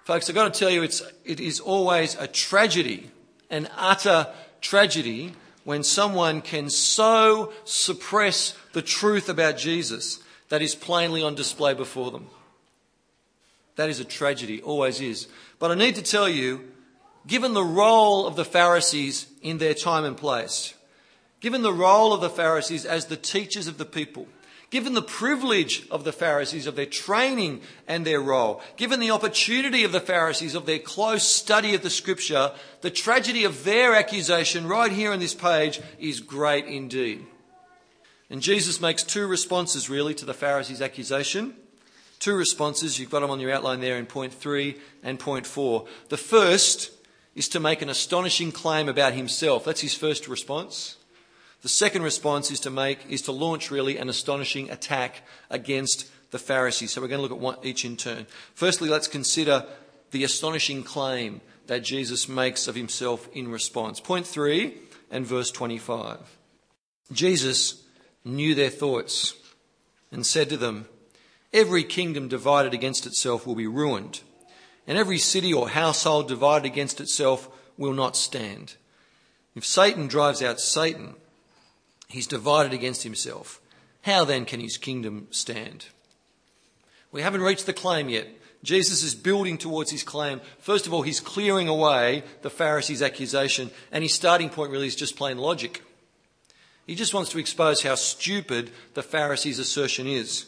Folks, 0.06 0.28
I've 0.28 0.36
got 0.36 0.52
to 0.52 0.60
tell 0.60 0.72
you, 0.72 0.82
it's, 0.82 1.04
it 1.24 1.40
is 1.40 1.60
always 1.60 2.16
a 2.16 2.26
tragedy, 2.26 3.12
an 3.52 3.70
utter 3.76 4.28
tragedy, 4.60 5.34
when 5.64 5.84
someone 5.84 6.42
can 6.42 6.72
so 6.72 7.54
suppress 7.64 8.58
the 8.74 8.82
truth 8.82 9.30
about 9.30 9.58
Jesus 9.58 10.20
that 10.50 10.64
is 10.64 10.74
plainly 10.74 11.22
on 11.22 11.36
display 11.36 11.76
before 11.76 12.10
them. 12.10 12.28
That 13.76 13.90
is 13.90 14.00
a 14.00 14.06
tragedy, 14.06 14.64
always 14.64 15.00
is. 15.00 15.28
But 15.60 15.70
I 15.70 15.76
need 15.76 15.94
to 15.96 16.02
tell 16.02 16.28
you, 16.28 16.72
given 17.28 17.54
the 17.54 17.64
role 17.64 18.28
of 18.28 18.36
the 18.36 18.46
Pharisees 18.46 19.28
in 19.42 19.58
their 19.58 19.74
time 19.74 20.04
and 20.04 20.18
place, 20.18 20.74
given 21.40 21.62
the 21.62 21.74
role 21.74 22.14
of 22.14 22.22
the 22.22 22.30
Pharisees 22.30 22.86
as 22.86 23.06
the 23.06 23.18
teachers 23.18 23.68
of 23.68 23.78
the 23.78 23.86
people, 23.86 24.28
given 24.70 24.94
the 24.94 25.02
privilege 25.02 25.88
of 25.90 26.04
the 26.04 26.12
Pharisees 26.12 26.68
of 26.68 26.76
their 26.76 26.86
training 26.86 27.62
and 27.88 28.06
their 28.06 28.20
role, 28.20 28.62
given 28.78 29.00
the 29.00 29.12
opportunity 29.12 29.84
of 29.84 29.92
the 29.92 30.00
Pharisees 30.00 30.56
of 30.56 30.66
their 30.66 30.80
close 30.80 31.24
study 31.24 31.76
of 31.76 31.82
the 31.82 31.90
scripture, 31.90 32.52
the 32.82 32.90
tragedy 32.90 33.44
of 33.44 33.64
their 33.64 33.96
accusation 33.96 34.68
right 34.68 34.92
here 34.92 35.12
on 35.12 35.20
this 35.20 35.36
page 35.36 35.82
is 36.00 36.20
great 36.20 36.66
indeed. 36.66 37.26
And 38.30 38.42
Jesus 38.42 38.82
makes 38.82 39.04
two 39.04 39.28
responses 39.28 39.90
really 39.90 40.16
to 40.16 40.26
the 40.26 40.34
Pharisees' 40.34 40.82
accusation. 40.82 41.54
Two 42.20 42.36
responses, 42.36 42.98
you've 42.98 43.12
got 43.12 43.20
them 43.20 43.30
on 43.30 43.40
your 43.40 43.52
outline 43.52 43.82
there 43.82 43.98
in 43.98 44.08
point 44.08 44.34
three 44.34 44.78
and 45.04 45.20
point 45.20 45.46
four. 45.46 45.86
The 46.10 46.18
first 46.18 46.92
is 47.36 47.50
to 47.50 47.60
make 47.60 47.82
an 47.82 47.90
astonishing 47.90 48.52
claim 48.52 48.88
about 48.88 49.14
himself. 49.14 49.66
That's 49.66 49.82
his 49.82 49.94
first 49.94 50.28
response. 50.28 50.96
The 51.62 51.70
second 51.70 52.04
response 52.04 52.52
is 52.52 52.60
to 52.62 52.70
make, 52.70 53.00
is 53.10 53.24
to 53.24 53.32
launch 53.32 53.72
really 53.72 53.98
an 53.98 54.10
astonishing 54.10 54.70
attack 54.70 55.22
against 55.50 56.10
the 56.32 56.40
Pharisees. 56.40 56.94
So 56.94 57.02
we're 57.02 57.08
going 57.08 57.20
to 57.20 57.24
look 57.24 57.32
at 57.32 57.40
one, 57.40 57.58
each 57.64 57.86
in 57.86 57.98
turn. 57.98 58.28
Firstly, 58.54 58.90
let's 58.90 59.08
consider 59.08 59.66
the 60.12 60.24
astonishing 60.24 60.84
claim 60.84 61.42
that 61.68 61.84
Jesus 61.84 62.30
makes 62.30 62.68
of 62.68 62.76
himself 62.76 63.28
in 63.34 63.50
response. 63.50 64.00
Point 64.00 64.28
three 64.28 64.78
and 65.12 65.26
verse 65.26 65.52
25. 65.52 66.20
Jesus 67.12 67.84
knew 68.24 68.56
their 68.56 68.70
thoughts 68.70 69.36
and 70.12 70.26
said 70.26 70.50
to 70.50 70.58
them, 70.58 70.88
Every 71.54 71.84
kingdom 71.84 72.28
divided 72.28 72.74
against 72.74 73.06
itself 73.06 73.48
will 73.48 73.56
be 73.56 73.68
ruined, 73.68 74.22
and 74.88 74.98
every 74.98 75.18
city 75.18 75.54
or 75.54 75.70
household 75.70 76.28
divided 76.28 76.66
against 76.66 77.02
itself 77.02 77.50
will 77.78 77.94
not 77.94 78.16
stand. 78.16 78.76
If 79.56 79.66
Satan 79.66 80.08
drives 80.08 80.42
out 80.42 80.60
Satan, 80.60 81.16
He's 82.08 82.28
divided 82.28 82.74
against 82.74 83.04
himself. 83.04 83.62
How 84.04 84.26
then 84.26 84.46
can 84.46 84.60
his 84.60 84.78
kingdom 84.78 85.28
stand? 85.32 85.88
We 87.12 87.22
haven't 87.22 87.42
reached 87.42 87.66
the 87.66 87.74
claim 87.74 88.10
yet. 88.10 88.28
Jesus 88.64 89.04
is 89.04 89.16
building 89.16 89.58
towards 89.58 89.92
his 89.92 90.04
claim. 90.04 90.42
First 90.60 90.88
of 90.88 90.94
all, 90.94 91.04
he's 91.04 91.20
clearing 91.20 91.68
away 91.68 92.24
the 92.42 92.50
Pharisees' 92.50 93.02
accusation, 93.02 93.70
and 93.92 94.04
his 94.04 94.14
starting 94.14 94.50
point 94.50 94.72
really 94.72 94.88
is 94.88 94.96
just 94.96 95.16
plain 95.16 95.38
logic. 95.38 95.84
He 96.88 96.96
just 96.96 97.14
wants 97.14 97.32
to 97.32 97.40
expose 97.40 97.84
how 97.84 97.96
stupid 97.96 98.72
the 98.94 99.04
Pharisees' 99.04 99.60
assertion 99.60 100.08
is. 100.08 100.48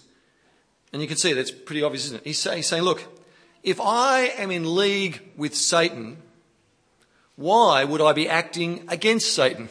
And 0.94 1.02
you 1.02 1.08
can 1.08 1.18
see 1.18 1.34
that's 1.34 1.52
pretty 1.52 1.84
obvious, 1.84 2.06
isn't 2.06 2.18
it? 2.18 2.26
He's 2.26 2.40
saying, 2.40 2.84
look, 2.84 3.04
if 3.68 3.82
I 3.82 4.32
am 4.38 4.50
in 4.50 4.76
league 4.76 5.22
with 5.36 5.54
Satan, 5.54 6.16
why 7.36 7.84
would 7.84 8.00
I 8.00 8.14
be 8.14 8.30
acting 8.30 8.86
against 8.88 9.36
Satan? 9.36 9.68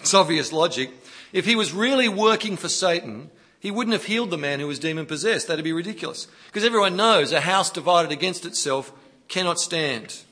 It's 0.00 0.12
obvious 0.12 0.52
logic. 0.52 0.90
If 1.32 1.44
he 1.46 1.54
was 1.54 1.72
really 1.72 2.08
working 2.08 2.56
for 2.56 2.68
Satan, 2.68 3.30
he 3.60 3.70
wouldn't 3.70 3.92
have 3.92 4.06
healed 4.06 4.30
the 4.30 4.36
man 4.36 4.58
who 4.58 4.66
was 4.66 4.80
demon 4.80 5.06
possessed. 5.06 5.46
That'd 5.46 5.64
be 5.64 5.72
ridiculous. 5.72 6.26
Because 6.46 6.64
everyone 6.64 6.96
knows 6.96 7.30
a 7.30 7.40
house 7.40 7.70
divided 7.70 8.10
against 8.10 8.44
itself 8.44 8.92
cannot 9.28 9.60
stand. 9.60 10.22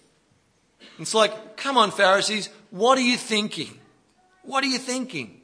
It's 0.99 1.15
like, 1.15 1.57
come 1.57 1.77
on, 1.77 1.93
Pharisees, 1.93 2.49
what 2.71 2.99
are 2.99 3.03
you 3.03 3.17
thinking? 3.17 3.79
What 4.43 4.65
are 4.65 4.69
you 4.69 4.79
thinking? 4.79 5.41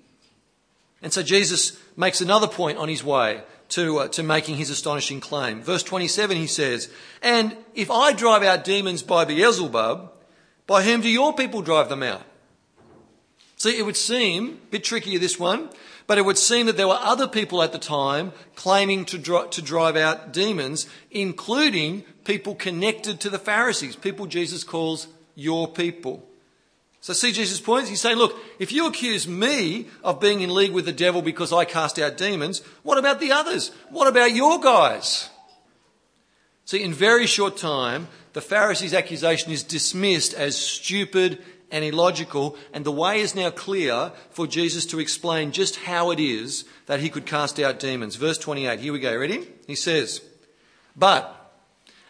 And 1.00 1.12
so 1.12 1.22
Jesus 1.22 1.78
makes 1.96 2.20
another 2.20 2.48
point 2.48 2.78
on 2.78 2.88
his 2.88 3.04
way 3.04 3.42
to, 3.70 3.98
uh, 3.98 4.08
to 4.08 4.22
making 4.22 4.56
his 4.56 4.70
astonishing 4.70 5.20
claim. 5.20 5.62
Verse 5.62 5.82
27, 5.82 6.36
he 6.36 6.46
says, 6.46 6.90
And 7.22 7.56
if 7.74 7.90
I 7.90 8.12
drive 8.12 8.42
out 8.42 8.64
demons 8.64 9.02
by 9.02 9.24
Beelzebub, 9.24 10.12
by 10.66 10.82
whom 10.82 11.00
do 11.00 11.08
your 11.08 11.34
people 11.34 11.62
drive 11.62 11.88
them 11.88 12.02
out? 12.02 12.22
See, 13.56 13.78
it 13.78 13.84
would 13.84 13.96
seem, 13.96 14.48
a 14.48 14.70
bit 14.70 14.84
trickier 14.84 15.18
this 15.18 15.38
one, 15.38 15.68
but 16.06 16.18
it 16.18 16.24
would 16.24 16.38
seem 16.38 16.66
that 16.66 16.76
there 16.76 16.88
were 16.88 16.98
other 16.98 17.28
people 17.28 17.62
at 17.62 17.72
the 17.72 17.78
time 17.78 18.32
claiming 18.54 19.04
to, 19.06 19.18
to 19.50 19.62
drive 19.62 19.96
out 19.96 20.32
demons, 20.32 20.88
including 21.10 22.04
people 22.24 22.54
connected 22.54 23.20
to 23.20 23.30
the 23.30 23.38
Pharisees, 23.38 23.96
people 23.96 24.26
Jesus 24.26 24.64
calls 24.64 25.08
your 25.34 25.68
people. 25.68 26.26
So 27.00 27.14
see 27.14 27.32
Jesus' 27.32 27.60
points? 27.60 27.88
He's 27.88 28.00
saying, 28.00 28.18
look, 28.18 28.38
if 28.58 28.72
you 28.72 28.86
accuse 28.86 29.26
me 29.26 29.86
of 30.04 30.20
being 30.20 30.42
in 30.42 30.54
league 30.54 30.72
with 30.72 30.84
the 30.84 30.92
devil 30.92 31.22
because 31.22 31.52
I 31.52 31.64
cast 31.64 31.98
out 31.98 32.18
demons, 32.18 32.60
what 32.82 32.98
about 32.98 33.20
the 33.20 33.32
others? 33.32 33.70
What 33.88 34.06
about 34.06 34.34
your 34.34 34.60
guys? 34.60 35.30
See, 36.66 36.82
in 36.82 36.92
very 36.92 37.26
short 37.26 37.56
time, 37.56 38.08
the 38.34 38.42
Pharisees' 38.42 38.94
accusation 38.94 39.50
is 39.50 39.62
dismissed 39.62 40.34
as 40.34 40.56
stupid 40.56 41.42
and 41.70 41.84
illogical, 41.84 42.56
and 42.72 42.84
the 42.84 42.92
way 42.92 43.20
is 43.20 43.34
now 43.34 43.50
clear 43.50 44.12
for 44.30 44.46
Jesus 44.46 44.84
to 44.86 45.00
explain 45.00 45.52
just 45.52 45.76
how 45.76 46.10
it 46.10 46.20
is 46.20 46.64
that 46.86 47.00
he 47.00 47.08
could 47.08 47.26
cast 47.26 47.58
out 47.58 47.78
demons. 47.78 48.16
Verse 48.16 48.38
28, 48.38 48.78
here 48.78 48.92
we 48.92 49.00
go, 49.00 49.16
ready? 49.16 49.48
He 49.66 49.74
says, 49.74 50.20
But 50.94 51.52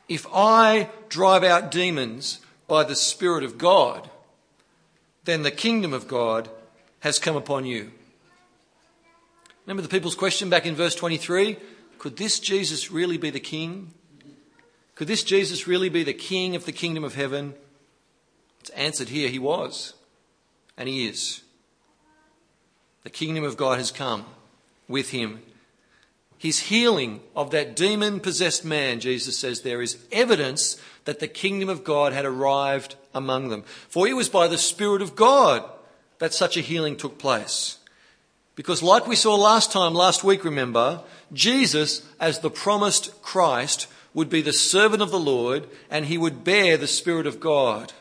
if 0.08 0.26
I 0.32 0.88
drive 1.08 1.44
out 1.44 1.70
demons 1.70 2.40
by 2.66 2.84
the 2.84 2.96
Spirit 2.96 3.44
of 3.44 3.58
God, 3.58 4.10
then 5.24 5.42
the 5.42 5.50
kingdom 5.50 5.92
of 5.92 6.08
God 6.08 6.48
has 7.00 7.18
come 7.18 7.36
upon 7.36 7.64
you. 7.64 7.92
Remember 9.66 9.82
the 9.82 9.88
people's 9.88 10.14
question 10.14 10.50
back 10.50 10.66
in 10.66 10.74
verse 10.74 10.94
23? 10.94 11.56
Could 11.98 12.16
this 12.16 12.40
Jesus 12.40 12.90
really 12.90 13.18
be 13.18 13.30
the 13.30 13.40
king? 13.40 13.92
Could 14.94 15.08
this 15.08 15.22
Jesus 15.22 15.66
really 15.66 15.88
be 15.88 16.02
the 16.02 16.12
king 16.12 16.56
of 16.56 16.64
the 16.64 16.72
kingdom 16.72 17.04
of 17.04 17.14
heaven? 17.14 17.54
It's 18.60 18.70
answered 18.70 19.08
here, 19.08 19.28
he 19.28 19.38
was, 19.38 19.94
and 20.76 20.88
he 20.88 21.06
is. 21.06 21.42
The 23.02 23.10
kingdom 23.10 23.44
of 23.44 23.56
God 23.56 23.78
has 23.78 23.90
come 23.90 24.26
with 24.88 25.10
him. 25.10 25.40
His 26.40 26.58
healing 26.58 27.20
of 27.36 27.50
that 27.50 27.76
demon 27.76 28.18
possessed 28.18 28.64
man, 28.64 28.98
Jesus 28.98 29.36
says, 29.36 29.60
there 29.60 29.82
is 29.82 29.98
evidence 30.10 30.80
that 31.04 31.18
the 31.18 31.28
kingdom 31.28 31.68
of 31.68 31.84
God 31.84 32.14
had 32.14 32.24
arrived 32.24 32.94
among 33.12 33.50
them. 33.50 33.62
For 33.90 34.08
it 34.08 34.16
was 34.16 34.30
by 34.30 34.48
the 34.48 34.56
Spirit 34.56 35.02
of 35.02 35.14
God 35.14 35.62
that 36.18 36.32
such 36.32 36.56
a 36.56 36.62
healing 36.62 36.96
took 36.96 37.18
place. 37.18 37.76
Because, 38.54 38.82
like 38.82 39.06
we 39.06 39.16
saw 39.16 39.34
last 39.34 39.70
time, 39.70 39.92
last 39.92 40.24
week, 40.24 40.42
remember, 40.42 41.02
Jesus, 41.30 42.08
as 42.18 42.38
the 42.38 42.48
promised 42.48 43.20
Christ, 43.20 43.86
would 44.14 44.30
be 44.30 44.40
the 44.40 44.54
servant 44.54 45.02
of 45.02 45.10
the 45.10 45.20
Lord 45.20 45.68
and 45.90 46.06
he 46.06 46.16
would 46.16 46.42
bear 46.42 46.78
the 46.78 46.86
Spirit 46.86 47.26
of 47.26 47.38
God. 47.38 47.92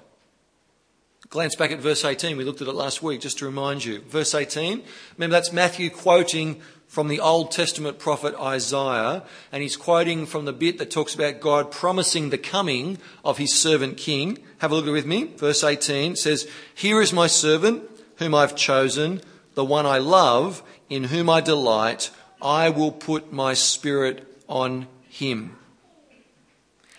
Glance 1.27 1.57
back 1.57 1.71
at 1.71 1.79
verse 1.79 2.05
18. 2.05 2.37
We 2.37 2.45
looked 2.45 2.61
at 2.61 2.69
it 2.69 2.73
last 2.73 3.03
week 3.03 3.19
just 3.19 3.39
to 3.39 3.45
remind 3.45 3.83
you. 3.83 3.99
Verse 3.99 4.33
18. 4.33 4.81
Remember, 5.17 5.33
that's 5.33 5.51
Matthew 5.51 5.89
quoting 5.89 6.61
from 6.89 7.07
the 7.07 7.19
Old 7.19 7.51
Testament 7.51 7.99
prophet 7.99 8.33
Isaiah, 8.41 9.23
and 9.51 9.61
he's 9.61 9.77
quoting 9.77 10.25
from 10.25 10.45
the 10.45 10.51
bit 10.51 10.79
that 10.79 10.89
talks 10.89 11.13
about 11.13 11.39
God 11.39 11.71
promising 11.71 12.29
the 12.31 12.37
coming 12.37 12.97
of 13.23 13.37
his 13.37 13.53
servant 13.53 13.95
king. 13.95 14.39
Have 14.57 14.71
a 14.71 14.75
look 14.75 14.85
at 14.85 14.89
it 14.89 14.93
with 14.93 15.05
me. 15.05 15.25
Verse 15.37 15.63
18 15.63 16.15
says, 16.15 16.49
Here 16.73 16.99
is 16.99 17.13
my 17.13 17.27
servant, 17.27 17.83
whom 18.17 18.33
I've 18.33 18.55
chosen, 18.55 19.21
the 19.53 19.63
one 19.63 19.85
I 19.85 19.99
love, 19.99 20.63
in 20.89 21.05
whom 21.05 21.29
I 21.29 21.41
delight. 21.41 22.09
I 22.41 22.69
will 22.71 22.91
put 22.91 23.31
my 23.31 23.53
spirit 23.53 24.27
on 24.47 24.87
him. 25.07 25.57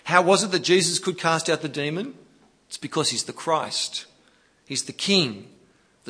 How 0.04 0.22
was 0.22 0.44
it 0.44 0.52
that 0.52 0.60
Jesus 0.60 1.00
could 1.00 1.18
cast 1.18 1.50
out 1.50 1.62
the 1.62 1.68
demon? 1.68 2.14
It's 2.68 2.78
because 2.78 3.10
he's 3.10 3.24
the 3.24 3.32
Christ. 3.32 4.06
He's 4.66 4.84
the 4.84 4.92
king, 4.92 5.48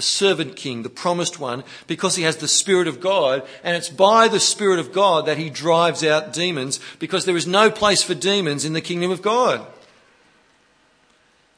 the 0.00 0.06
servant 0.06 0.56
king, 0.56 0.82
the 0.82 0.88
promised 0.88 1.38
one, 1.38 1.62
because 1.86 2.16
he 2.16 2.22
has 2.22 2.38
the 2.38 2.48
Spirit 2.48 2.88
of 2.88 3.02
God. 3.02 3.46
And 3.62 3.76
it's 3.76 3.90
by 3.90 4.28
the 4.28 4.40
Spirit 4.40 4.78
of 4.78 4.94
God 4.94 5.26
that 5.26 5.36
he 5.36 5.50
drives 5.50 6.02
out 6.02 6.32
demons, 6.32 6.80
because 6.98 7.26
there 7.26 7.36
is 7.36 7.46
no 7.46 7.70
place 7.70 8.02
for 8.02 8.14
demons 8.14 8.64
in 8.64 8.72
the 8.72 8.80
kingdom 8.80 9.10
of 9.10 9.20
God. 9.20 9.66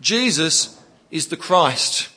Jesus 0.00 0.76
is 1.12 1.28
the 1.28 1.37
Christ. 1.37 2.08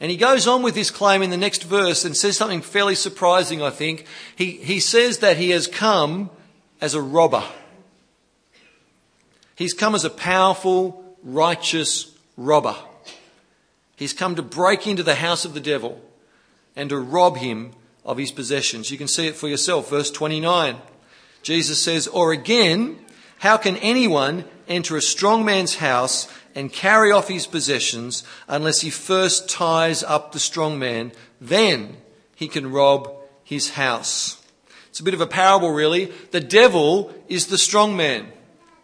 And 0.00 0.10
he 0.10 0.16
goes 0.16 0.46
on 0.46 0.62
with 0.62 0.74
this 0.74 0.90
claim 0.90 1.20
in 1.20 1.28
the 1.28 1.36
next 1.36 1.64
verse 1.64 2.06
and 2.06 2.16
says 2.16 2.38
something 2.38 2.62
fairly 2.62 2.94
surprising, 2.94 3.60
I 3.60 3.68
think. 3.68 4.06
He, 4.34 4.52
he 4.52 4.80
says 4.80 5.18
that 5.18 5.36
he 5.36 5.50
has 5.50 5.66
come 5.66 6.30
as 6.80 6.94
a 6.94 7.02
robber. 7.02 7.44
He's 9.56 9.74
come 9.74 9.94
as 9.94 10.04
a 10.04 10.10
powerful, 10.10 11.16
righteous 11.22 12.14
robber. 12.38 12.76
He's 13.96 14.12
come 14.12 14.34
to 14.36 14.42
break 14.42 14.86
into 14.86 15.02
the 15.02 15.16
house 15.16 15.44
of 15.44 15.54
the 15.54 15.60
devil 15.60 16.00
and 16.76 16.90
to 16.90 16.98
rob 16.98 17.38
him 17.38 17.72
of 18.04 18.18
his 18.18 18.30
possessions. 18.30 18.90
You 18.90 18.98
can 18.98 19.08
see 19.08 19.26
it 19.26 19.36
for 19.36 19.48
yourself. 19.48 19.90
Verse 19.90 20.10
29. 20.10 20.76
Jesus 21.42 21.80
says, 21.82 22.06
Or 22.06 22.32
again, 22.32 22.98
how 23.38 23.56
can 23.56 23.76
anyone 23.78 24.44
enter 24.68 24.96
a 24.96 25.02
strong 25.02 25.44
man's 25.44 25.76
house 25.76 26.28
and 26.54 26.72
carry 26.72 27.10
off 27.10 27.28
his 27.28 27.46
possessions 27.46 28.22
unless 28.48 28.82
he 28.82 28.90
first 28.90 29.48
ties 29.48 30.02
up 30.02 30.32
the 30.32 30.38
strong 30.38 30.78
man? 30.78 31.12
Then 31.40 31.96
he 32.34 32.48
can 32.48 32.70
rob 32.70 33.10
his 33.42 33.70
house. 33.70 34.42
It's 34.90 35.00
a 35.00 35.04
bit 35.04 35.14
of 35.14 35.20
a 35.20 35.26
parable, 35.26 35.70
really. 35.70 36.06
The 36.30 36.40
devil 36.40 37.14
is 37.28 37.46
the 37.46 37.58
strong 37.58 37.96
man, 37.96 38.26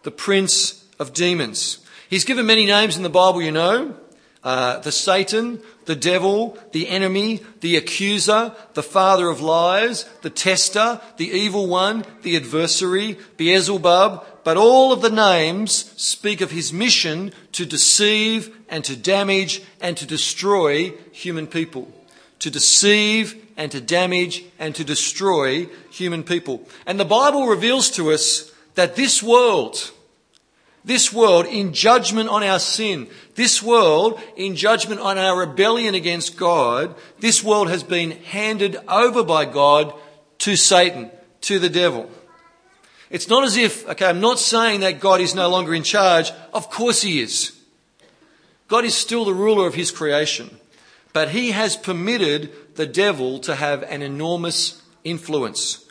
the 0.03 0.11
prince 0.11 0.85
of 0.99 1.13
demons. 1.13 1.79
He's 2.09 2.25
given 2.25 2.45
many 2.45 2.65
names 2.65 2.97
in 2.97 3.03
the 3.03 3.09
Bible, 3.09 3.41
you 3.41 3.51
know. 3.51 3.97
Uh, 4.43 4.79
the 4.79 4.91
Satan, 4.91 5.61
the 5.85 5.95
devil, 5.95 6.57
the 6.73 6.89
enemy, 6.89 7.41
the 7.61 7.77
accuser, 7.77 8.53
the 8.73 8.83
father 8.83 9.29
of 9.29 9.39
lies, 9.39 10.03
the 10.21 10.29
tester, 10.29 10.99
the 11.15 11.29
evil 11.29 11.67
one, 11.67 12.03
the 12.23 12.35
adversary, 12.35 13.17
Beelzebub, 13.37 14.25
but 14.43 14.57
all 14.57 14.91
of 14.91 15.01
the 15.01 15.09
names 15.09 15.93
speak 15.95 16.41
of 16.41 16.51
his 16.51 16.73
mission 16.73 17.31
to 17.53 17.65
deceive 17.65 18.53
and 18.67 18.83
to 18.83 18.97
damage 18.97 19.61
and 19.79 19.95
to 19.95 20.05
destroy 20.05 20.91
human 21.13 21.47
people. 21.47 21.91
To 22.39 22.49
deceive 22.49 23.41
and 23.55 23.71
to 23.71 23.79
damage 23.79 24.43
and 24.59 24.75
to 24.75 24.83
destroy 24.83 25.67
human 25.89 26.23
people. 26.23 26.67
And 26.85 26.99
the 26.99 27.05
Bible 27.05 27.47
reveals 27.47 27.89
to 27.91 28.11
us 28.11 28.51
that 28.75 28.95
this 28.97 29.23
world, 29.23 29.91
this 30.85 31.13
world 31.13 31.45
in 31.45 31.73
judgment 31.73 32.29
on 32.29 32.43
our 32.43 32.59
sin, 32.59 33.07
this 33.35 33.63
world 33.63 34.19
in 34.35 34.55
judgment 34.55 34.99
on 34.99 35.17
our 35.17 35.39
rebellion 35.39 35.95
against 35.95 36.37
God, 36.37 36.95
this 37.19 37.43
world 37.43 37.69
has 37.69 37.83
been 37.83 38.11
handed 38.11 38.77
over 38.87 39.23
by 39.23 39.45
God 39.45 39.93
to 40.39 40.55
Satan, 40.55 41.09
to 41.41 41.59
the 41.59 41.69
devil. 41.69 42.09
It's 43.09 43.29
not 43.29 43.43
as 43.43 43.55
if, 43.55 43.87
okay, 43.89 44.07
I'm 44.07 44.19
not 44.19 44.39
saying 44.39 44.81
that 44.81 44.99
God 44.99 45.21
is 45.21 45.35
no 45.35 45.47
longer 45.47 45.73
in 45.73 45.83
charge. 45.83 46.31
Of 46.51 46.69
course 46.69 47.03
he 47.03 47.21
is. 47.21 47.57
God 48.67 48.85
is 48.85 48.95
still 48.95 49.23
the 49.23 49.33
ruler 49.33 49.67
of 49.67 49.75
his 49.75 49.91
creation. 49.91 50.57
But 51.13 51.29
he 51.29 51.51
has 51.51 51.77
permitted 51.77 52.75
the 52.75 52.87
devil 52.87 53.37
to 53.41 53.53
have 53.53 53.83
an 53.83 54.01
enormous 54.01 54.81
influence. 55.03 55.85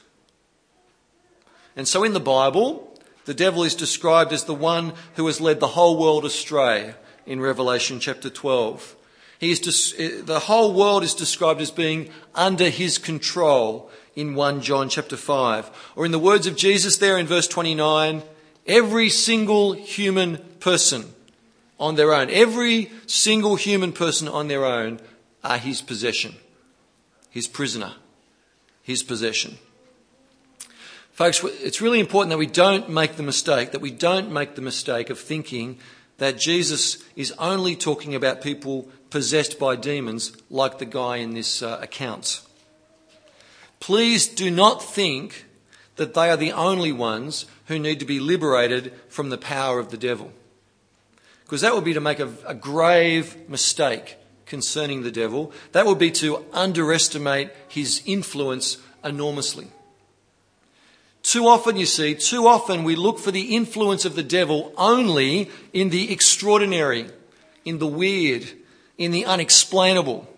And 1.76 1.86
so 1.86 2.02
in 2.02 2.12
the 2.12 2.20
Bible, 2.20 2.91
the 3.24 3.34
devil 3.34 3.62
is 3.62 3.74
described 3.74 4.32
as 4.32 4.44
the 4.44 4.54
one 4.54 4.92
who 5.14 5.26
has 5.26 5.40
led 5.40 5.60
the 5.60 5.68
whole 5.68 5.98
world 5.98 6.24
astray 6.24 6.94
in 7.26 7.40
Revelation 7.40 8.00
chapter 8.00 8.28
12. 8.30 8.96
He 9.38 9.50
is 9.50 9.94
eh, 9.98 10.20
the 10.22 10.40
whole 10.40 10.72
world 10.72 11.02
is 11.02 11.14
described 11.14 11.60
as 11.60 11.70
being 11.70 12.10
under 12.34 12.68
his 12.68 12.98
control 12.98 13.90
in 14.14 14.34
1 14.34 14.60
John 14.60 14.88
chapter 14.88 15.16
5. 15.16 15.92
Or 15.96 16.04
in 16.04 16.12
the 16.12 16.18
words 16.18 16.46
of 16.46 16.56
Jesus 16.56 16.98
there 16.98 17.18
in 17.18 17.26
verse 17.26 17.48
29, 17.48 18.22
every 18.66 19.08
single 19.08 19.72
human 19.72 20.38
person 20.60 21.12
on 21.78 21.96
their 21.96 22.14
own, 22.14 22.30
every 22.30 22.90
single 23.06 23.56
human 23.56 23.92
person 23.92 24.28
on 24.28 24.48
their 24.48 24.64
own 24.64 25.00
are 25.42 25.58
his 25.58 25.82
possession, 25.82 26.36
his 27.30 27.48
prisoner, 27.48 27.94
his 28.82 29.02
possession. 29.02 29.58
Folks, 31.12 31.44
it's 31.44 31.82
really 31.82 32.00
important 32.00 32.30
that 32.30 32.38
we 32.38 32.46
don't 32.46 32.88
make 32.88 33.16
the 33.16 33.22
mistake, 33.22 33.72
that 33.72 33.82
we 33.82 33.90
don't 33.90 34.32
make 34.32 34.54
the 34.54 34.62
mistake 34.62 35.10
of 35.10 35.18
thinking 35.18 35.78
that 36.16 36.38
Jesus 36.38 37.04
is 37.16 37.32
only 37.38 37.76
talking 37.76 38.14
about 38.14 38.40
people 38.40 38.88
possessed 39.10 39.58
by 39.58 39.76
demons 39.76 40.32
like 40.48 40.78
the 40.78 40.86
guy 40.86 41.16
in 41.18 41.34
this 41.34 41.62
uh, 41.62 41.78
account. 41.82 42.40
Please 43.78 44.26
do 44.26 44.50
not 44.50 44.82
think 44.82 45.44
that 45.96 46.14
they 46.14 46.30
are 46.30 46.36
the 46.36 46.52
only 46.52 46.92
ones 46.92 47.44
who 47.66 47.78
need 47.78 48.00
to 48.00 48.06
be 48.06 48.18
liberated 48.18 48.94
from 49.08 49.28
the 49.28 49.36
power 49.36 49.78
of 49.78 49.90
the 49.90 49.98
devil. 49.98 50.32
Because 51.44 51.60
that 51.60 51.74
would 51.74 51.84
be 51.84 51.92
to 51.92 52.00
make 52.00 52.20
a, 52.20 52.32
a 52.46 52.54
grave 52.54 53.50
mistake 53.50 54.16
concerning 54.46 55.02
the 55.02 55.10
devil. 55.10 55.52
That 55.72 55.84
would 55.84 55.98
be 55.98 56.10
to 56.12 56.44
underestimate 56.54 57.50
his 57.68 58.02
influence 58.06 58.78
enormously. 59.04 59.66
Too 61.32 61.48
often, 61.48 61.78
you 61.78 61.86
see, 61.86 62.14
too 62.14 62.46
often 62.46 62.84
we 62.84 62.94
look 62.94 63.18
for 63.18 63.30
the 63.30 63.56
influence 63.56 64.04
of 64.04 64.16
the 64.16 64.22
devil 64.22 64.70
only 64.76 65.48
in 65.72 65.88
the 65.88 66.12
extraordinary, 66.12 67.06
in 67.64 67.78
the 67.78 67.86
weird, 67.86 68.52
in 68.98 69.12
the 69.12 69.24
unexplainable. 69.24 70.28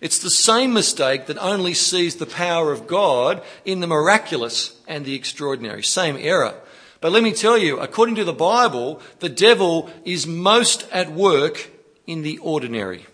It's 0.00 0.18
the 0.18 0.30
same 0.30 0.72
mistake 0.72 1.26
that 1.26 1.38
only 1.38 1.74
sees 1.74 2.16
the 2.16 2.26
power 2.26 2.72
of 2.72 2.88
God 2.88 3.40
in 3.64 3.78
the 3.78 3.86
miraculous 3.86 4.76
and 4.88 5.04
the 5.04 5.14
extraordinary. 5.14 5.84
Same 5.84 6.16
error. 6.18 6.56
But 7.00 7.12
let 7.12 7.22
me 7.22 7.32
tell 7.32 7.56
you, 7.56 7.78
according 7.78 8.16
to 8.16 8.24
the 8.24 8.32
Bible, 8.32 9.00
the 9.20 9.28
devil 9.28 9.88
is 10.04 10.26
most 10.26 10.88
at 10.90 11.12
work 11.12 11.70
in 12.04 12.22
the 12.22 12.38
ordinary. 12.38 13.06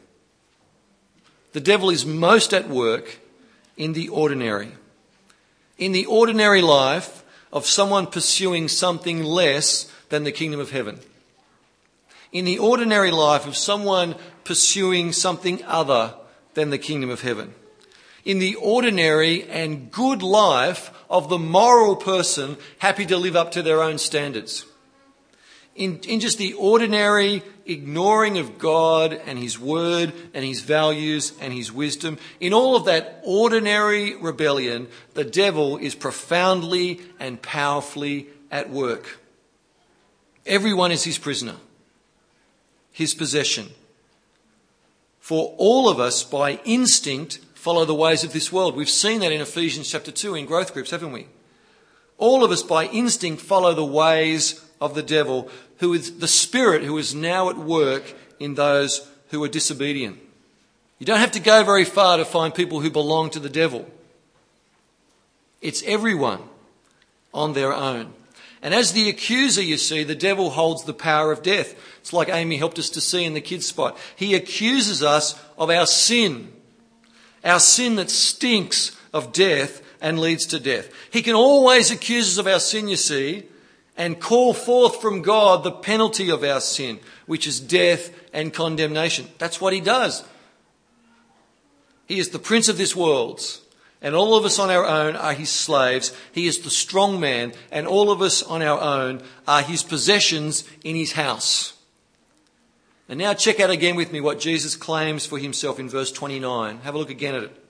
The 1.52 1.60
devil 1.60 1.90
is 1.90 2.06
most 2.06 2.54
at 2.54 2.70
work 2.70 3.18
in 3.76 3.92
the 3.92 4.08
ordinary. 4.08 4.72
In 5.80 5.92
the 5.92 6.04
ordinary 6.04 6.60
life 6.60 7.24
of 7.50 7.64
someone 7.64 8.06
pursuing 8.06 8.68
something 8.68 9.24
less 9.24 9.90
than 10.10 10.24
the 10.24 10.30
kingdom 10.30 10.60
of 10.60 10.70
heaven. 10.70 11.00
In 12.32 12.44
the 12.44 12.58
ordinary 12.58 13.10
life 13.10 13.46
of 13.46 13.56
someone 13.56 14.14
pursuing 14.44 15.12
something 15.12 15.64
other 15.64 16.14
than 16.52 16.68
the 16.68 16.76
kingdom 16.76 17.08
of 17.08 17.22
heaven. 17.22 17.54
In 18.26 18.40
the 18.40 18.56
ordinary 18.56 19.44
and 19.44 19.90
good 19.90 20.22
life 20.22 20.92
of 21.08 21.30
the 21.30 21.38
moral 21.38 21.96
person 21.96 22.58
happy 22.78 23.06
to 23.06 23.16
live 23.16 23.34
up 23.34 23.50
to 23.52 23.62
their 23.62 23.82
own 23.82 23.96
standards. 23.96 24.66
In, 25.74 26.00
in 26.06 26.20
just 26.20 26.36
the 26.36 26.52
ordinary 26.52 27.42
ignoring 27.70 28.38
of 28.38 28.58
God 28.58 29.12
and 29.12 29.38
His 29.38 29.58
Word 29.58 30.12
and 30.34 30.44
His 30.44 30.60
values 30.60 31.32
and 31.40 31.52
His 31.52 31.72
wisdom, 31.72 32.18
in 32.40 32.52
all 32.52 32.76
of 32.76 32.84
that 32.86 33.20
ordinary 33.24 34.16
rebellion, 34.16 34.88
the 35.14 35.24
devil 35.24 35.76
is 35.76 35.94
profoundly 35.94 37.00
and 37.18 37.40
powerfully 37.40 38.28
at 38.50 38.70
work. 38.70 39.20
Everyone 40.46 40.90
is 40.90 41.04
his 41.04 41.18
prisoner, 41.18 41.56
his 42.92 43.14
possession. 43.14 43.68
For 45.20 45.54
all 45.58 45.88
of 45.88 46.00
us, 46.00 46.24
by 46.24 46.60
instinct, 46.64 47.38
follow 47.54 47.84
the 47.84 47.94
ways 47.94 48.24
of 48.24 48.32
this 48.32 48.50
world. 48.50 48.74
We've 48.74 48.88
seen 48.88 49.20
that 49.20 49.32
in 49.32 49.40
Ephesians 49.40 49.90
chapter 49.90 50.10
2 50.10 50.34
in 50.34 50.46
growth 50.46 50.72
groups, 50.72 50.90
haven't 50.90 51.12
we? 51.12 51.28
All 52.18 52.42
of 52.42 52.50
us, 52.50 52.62
by 52.62 52.86
instinct, 52.86 53.42
follow 53.42 53.74
the 53.74 53.84
ways 53.84 54.64
of 54.80 54.94
the 54.94 55.02
devil, 55.02 55.48
who 55.78 55.92
is 55.92 56.18
the 56.18 56.28
spirit 56.28 56.82
who 56.82 56.96
is 56.98 57.14
now 57.14 57.50
at 57.50 57.56
work 57.56 58.14
in 58.38 58.54
those 58.54 59.08
who 59.30 59.42
are 59.44 59.48
disobedient. 59.48 60.18
You 60.98 61.06
don't 61.06 61.20
have 61.20 61.32
to 61.32 61.40
go 61.40 61.64
very 61.64 61.84
far 61.84 62.16
to 62.16 62.24
find 62.24 62.54
people 62.54 62.80
who 62.80 62.90
belong 62.90 63.30
to 63.30 63.40
the 63.40 63.48
devil. 63.48 63.86
It's 65.60 65.82
everyone 65.84 66.40
on 67.32 67.52
their 67.52 67.72
own. 67.72 68.12
And 68.62 68.74
as 68.74 68.92
the 68.92 69.08
accuser, 69.08 69.62
you 69.62 69.78
see, 69.78 70.04
the 70.04 70.14
devil 70.14 70.50
holds 70.50 70.84
the 70.84 70.92
power 70.92 71.32
of 71.32 71.42
death. 71.42 71.74
It's 72.00 72.12
like 72.12 72.28
Amy 72.28 72.56
helped 72.56 72.78
us 72.78 72.90
to 72.90 73.00
see 73.00 73.24
in 73.24 73.32
the 73.32 73.40
kids' 73.40 73.66
spot. 73.66 73.96
He 74.14 74.34
accuses 74.34 75.02
us 75.02 75.40
of 75.56 75.70
our 75.70 75.86
sin, 75.86 76.52
our 77.42 77.60
sin 77.60 77.96
that 77.96 78.10
stinks 78.10 78.96
of 79.14 79.32
death 79.32 79.82
and 80.02 80.18
leads 80.18 80.44
to 80.46 80.60
death. 80.60 80.90
He 81.10 81.22
can 81.22 81.34
always 81.34 81.90
accuse 81.90 82.28
us 82.28 82.38
of 82.38 82.46
our 82.46 82.60
sin, 82.60 82.88
you 82.88 82.96
see, 82.96 83.44
and 84.00 84.18
call 84.18 84.54
forth 84.54 84.98
from 85.02 85.20
God 85.20 85.62
the 85.62 85.70
penalty 85.70 86.30
of 86.30 86.42
our 86.42 86.62
sin, 86.62 87.00
which 87.26 87.46
is 87.46 87.60
death 87.60 88.10
and 88.32 88.50
condemnation. 88.50 89.28
That's 89.36 89.60
what 89.60 89.74
he 89.74 89.80
does. 89.82 90.24
He 92.06 92.18
is 92.18 92.30
the 92.30 92.38
prince 92.38 92.70
of 92.70 92.78
this 92.78 92.96
world. 92.96 93.42
And 94.00 94.14
all 94.14 94.34
of 94.34 94.46
us 94.46 94.58
on 94.58 94.70
our 94.70 94.86
own 94.86 95.16
are 95.16 95.34
his 95.34 95.50
slaves. 95.50 96.14
He 96.32 96.46
is 96.46 96.60
the 96.60 96.70
strong 96.70 97.20
man, 97.20 97.52
and 97.70 97.86
all 97.86 98.10
of 98.10 98.22
us 98.22 98.42
on 98.42 98.62
our 98.62 98.80
own 98.80 99.22
are 99.46 99.60
his 99.60 99.82
possessions 99.82 100.64
in 100.82 100.96
his 100.96 101.12
house. 101.12 101.74
And 103.06 103.18
now 103.18 103.34
check 103.34 103.60
out 103.60 103.68
again 103.68 103.96
with 103.96 104.12
me 104.12 104.22
what 104.22 104.40
Jesus 104.40 104.76
claims 104.76 105.26
for 105.26 105.38
himself 105.38 105.78
in 105.78 105.90
verse 105.90 106.10
29. 106.10 106.78
Have 106.78 106.94
a 106.94 106.98
look 106.98 107.10
again 107.10 107.34
at 107.34 107.42
it. 107.42 107.64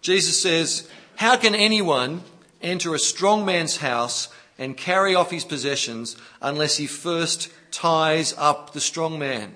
Jesus 0.00 0.42
says, 0.42 0.90
How 1.14 1.36
can 1.36 1.54
anyone 1.54 2.22
enter 2.60 2.96
a 2.96 2.98
strong 2.98 3.46
man's 3.46 3.76
house 3.76 4.28
and 4.58 4.76
carry 4.76 5.14
off 5.14 5.30
his 5.30 5.44
possessions 5.44 6.16
unless 6.40 6.76
he 6.76 6.86
first 6.86 7.50
ties 7.70 8.34
up 8.38 8.72
the 8.72 8.80
strong 8.80 9.18
man? 9.18 9.54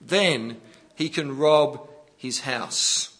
Then 0.00 0.58
he 0.94 1.08
can 1.08 1.36
rob 1.36 1.88
his 2.16 2.40
house. 2.40 3.10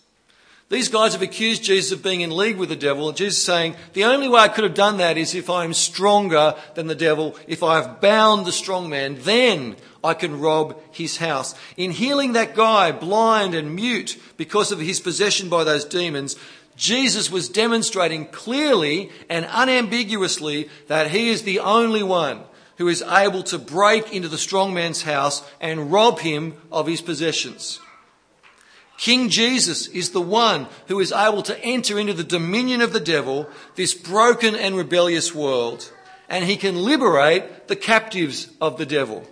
These 0.70 0.88
guys 0.88 1.12
have 1.12 1.22
accused 1.22 1.62
Jesus 1.62 1.92
of 1.92 2.02
being 2.02 2.22
in 2.22 2.34
league 2.34 2.56
with 2.56 2.70
the 2.70 2.76
devil. 2.76 3.12
Jesus 3.12 3.38
is 3.38 3.44
saying, 3.44 3.76
the 3.92 4.04
only 4.04 4.28
way 4.28 4.40
I 4.40 4.48
could 4.48 4.64
have 4.64 4.74
done 4.74 4.96
that 4.96 5.18
is 5.18 5.34
if 5.34 5.50
I'm 5.50 5.74
stronger 5.74 6.54
than 6.74 6.87
the 6.87 6.94
devil, 6.94 7.37
if 7.46 7.62
I've 7.62 8.00
bound 8.00 8.46
the 8.46 8.52
strong 8.52 8.88
man, 8.88 9.18
then 9.20 9.76
I 10.02 10.14
can 10.14 10.40
rob 10.40 10.80
his 10.90 11.18
house. 11.18 11.54
In 11.76 11.90
healing 11.90 12.32
that 12.32 12.54
guy, 12.54 12.92
blind 12.92 13.54
and 13.54 13.74
mute 13.74 14.18
because 14.37 14.72
of 14.72 14.80
his 14.80 15.00
possession 15.00 15.48
by 15.48 15.64
those 15.64 15.84
demons, 15.84 16.37
Jesus 16.76 17.30
was 17.30 17.48
demonstrating 17.48 18.26
clearly 18.26 19.10
and 19.28 19.46
unambiguously 19.50 20.68
that 20.88 21.10
he 21.10 21.28
is 21.30 21.42
the 21.42 21.60
only 21.60 22.02
one 22.02 22.42
who 22.76 22.88
is 22.88 23.02
able 23.02 23.42
to 23.44 23.58
break 23.58 24.12
into 24.12 24.28
the 24.28 24.38
strong 24.38 24.74
man's 24.74 25.02
house 25.02 25.42
and 25.60 25.92
rob 25.92 26.18
him 26.18 26.54
of 26.72 26.87
his 26.87 27.00
possessions. 27.00 27.80
King 28.96 29.28
Jesus 29.28 29.87
is 29.88 30.10
the 30.10 30.20
one 30.20 30.66
who 30.87 31.00
is 31.00 31.12
able 31.12 31.42
to 31.42 31.58
enter 31.64 31.98
into 31.98 32.12
the 32.12 32.24
dominion 32.24 32.80
of 32.80 32.92
the 32.92 33.00
devil, 33.00 33.48
this 33.74 33.94
broken 33.94 34.54
and 34.54 34.76
rebellious 34.76 35.34
world, 35.34 35.92
and 36.28 36.44
he 36.44 36.56
can 36.56 36.76
liberate 36.76 37.68
the 37.68 37.76
captives 37.76 38.48
of 38.60 38.78
the 38.78 38.87
devil. 38.87 39.24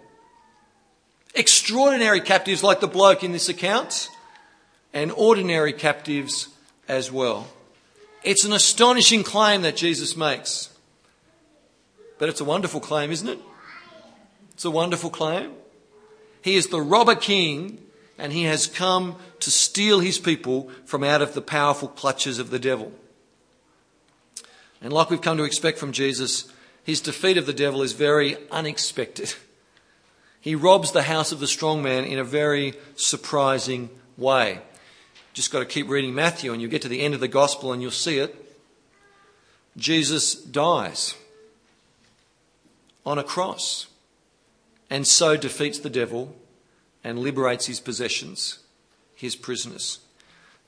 Extraordinary 1.34 2.20
captives 2.20 2.62
like 2.62 2.80
the 2.80 2.88
bloke 2.88 3.24
in 3.24 3.32
this 3.32 3.48
account, 3.48 4.08
and 4.92 5.10
ordinary 5.12 5.72
captives 5.72 6.48
as 6.92 7.10
well. 7.10 7.48
It's 8.22 8.44
an 8.44 8.52
astonishing 8.52 9.24
claim 9.24 9.62
that 9.62 9.76
Jesus 9.76 10.14
makes. 10.14 10.68
But 12.18 12.28
it's 12.28 12.40
a 12.40 12.44
wonderful 12.44 12.80
claim, 12.80 13.10
isn't 13.10 13.28
it? 13.28 13.38
It's 14.52 14.66
a 14.66 14.70
wonderful 14.70 15.08
claim. 15.08 15.52
He 16.42 16.54
is 16.54 16.66
the 16.66 16.82
robber 16.82 17.14
king, 17.14 17.78
and 18.18 18.32
he 18.32 18.44
has 18.44 18.66
come 18.66 19.16
to 19.40 19.50
steal 19.50 20.00
his 20.00 20.18
people 20.18 20.70
from 20.84 21.02
out 21.02 21.22
of 21.22 21.32
the 21.32 21.40
powerful 21.40 21.88
clutches 21.88 22.38
of 22.38 22.50
the 22.50 22.58
devil. 22.58 22.92
And 24.82 24.92
like 24.92 25.08
we've 25.08 25.22
come 25.22 25.38
to 25.38 25.44
expect 25.44 25.78
from 25.78 25.92
Jesus, 25.92 26.52
his 26.84 27.00
defeat 27.00 27.38
of 27.38 27.46
the 27.46 27.54
devil 27.54 27.82
is 27.82 27.92
very 27.94 28.36
unexpected. 28.50 29.34
He 30.42 30.56
robs 30.56 30.90
the 30.90 31.04
house 31.04 31.30
of 31.30 31.38
the 31.38 31.46
strong 31.46 31.84
man 31.84 32.04
in 32.04 32.18
a 32.18 32.24
very 32.24 32.74
surprising 32.96 33.90
way. 34.16 34.58
Just 35.32 35.50
got 35.50 35.60
to 35.60 35.64
keep 35.64 35.88
reading 35.88 36.14
Matthew, 36.14 36.52
and 36.52 36.60
you'll 36.60 36.70
get 36.70 36.82
to 36.82 36.88
the 36.88 37.00
end 37.00 37.14
of 37.14 37.20
the 37.20 37.28
gospel 37.28 37.72
and 37.72 37.80
you'll 37.80 37.90
see 37.90 38.18
it. 38.18 38.36
Jesus 39.76 40.34
dies 40.34 41.14
on 43.06 43.18
a 43.18 43.24
cross 43.24 43.86
and 44.90 45.06
so 45.06 45.36
defeats 45.36 45.78
the 45.78 45.90
devil 45.90 46.36
and 47.02 47.18
liberates 47.18 47.66
his 47.66 47.80
possessions, 47.80 48.58
his 49.14 49.34
prisoners. 49.34 50.00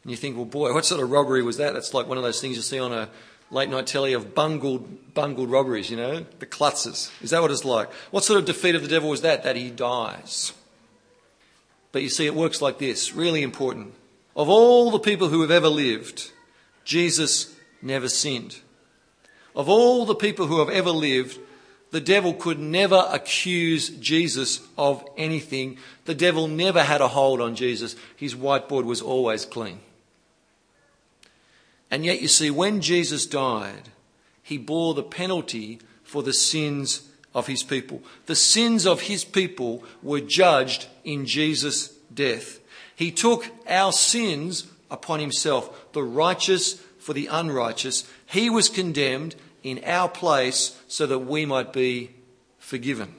And 0.03 0.11
you 0.11 0.17
think, 0.17 0.37
well, 0.37 0.47
boy, 0.47 0.73
what 0.73 0.87
sort 0.87 1.03
of 1.03 1.11
robbery 1.11 1.43
was 1.43 1.59
that? 1.59 1.75
That's 1.75 1.93
like 1.93 2.07
one 2.07 2.17
of 2.17 2.25
those 2.25 2.41
things 2.41 2.57
you 2.57 2.63
see 2.63 2.79
on 2.79 2.93
a 2.93 3.11
late 3.51 3.69
night 3.69 3.87
telly 3.87 4.15
of 4.15 4.35
bungled, 4.35 5.15
bungled 5.15 5.51
robberies, 5.51 5.91
you 5.91 5.97
know, 5.97 6.25
the 6.39 6.47
klutzes. 6.47 7.11
Is 7.23 7.31
that 7.31 7.43
what 7.43 7.51
it's 7.51 7.65
like? 7.65 7.93
What 8.11 8.25
sort 8.25 8.39
of 8.39 8.47
defeat 8.47 8.75
of 8.75 8.83
the 8.83 8.89
devil 8.89 9.11
was 9.11 9.21
that? 9.21 9.45
That 9.45 9.57
he 9.57 9.71
dies. 9.71 10.53
But 11.93 12.03
you 12.03 12.09
see, 12.09 12.27
it 12.27 12.35
works 12.35 12.61
like 12.61 12.79
this 12.79 13.15
really 13.15 13.43
important. 13.43 13.95
Of 14.37 14.49
all 14.49 14.91
the 14.91 14.99
people 14.99 15.29
who 15.29 15.43
have 15.43 15.51
ever 15.51 15.69
lived, 15.69 16.31
Jesus 16.85 17.55
never 17.81 18.09
sinned. 18.09 18.61
Of 19.55 19.69
all 19.69 20.05
the 20.05 20.15
people 20.15 20.47
who 20.47 20.59
have 20.59 20.71
ever 20.71 20.91
lived, 20.91 21.39
the 21.93 22.01
devil 22.01 22.35
could 22.35 22.59
never 22.59 23.07
accuse 23.09 23.89
Jesus 23.89 24.61
of 24.77 25.05
anything. 25.17 25.79
The 26.07 26.15
devil 26.15 26.49
never 26.49 26.83
had 26.83 27.01
a 27.01 27.09
hold 27.09 27.41
on 27.41 27.55
Jesus. 27.55 27.95
His 28.17 28.35
whiteboard 28.35 28.85
was 28.85 29.01
always 29.01 29.45
clean. 29.45 29.79
And 31.91 32.05
yet, 32.05 32.21
you 32.21 32.27
see, 32.27 32.51
when 32.51 32.81
Jesus 32.81 33.27
died, 33.27 33.91
he 34.43 34.59
bore 34.59 34.95
the 34.95 35.05
penalty 35.05 35.79
for 36.03 36.25
the 36.25 36.33
sins 36.33 37.09
of 37.33 37.47
his 37.47 37.63
people. 37.63 38.03
The 38.27 38.35
sins 38.35 38.87
of 38.87 39.03
his 39.03 39.25
people 39.25 39.85
were 40.03 40.21
judged 40.21 40.87
in 41.05 41.27
Jesus' 41.27 41.89
death. 42.13 42.59
He 42.97 43.11
took 43.11 43.47
our 43.69 43.93
sins 43.93 44.67
upon 44.91 45.21
himself, 45.21 45.93
the 45.93 46.03
righteous 46.03 46.75
for 46.99 47.13
the 47.13 47.27
unrighteous. 47.27 48.09
He 48.27 48.49
was 48.49 48.69
condemned 48.69 49.35
in 49.63 49.83
our 49.85 50.09
place 50.09 50.81
so 50.89 51.07
that 51.07 51.21
we 51.21 51.45
might 51.45 51.73
be 51.73 52.11
forgiven. 52.59 53.15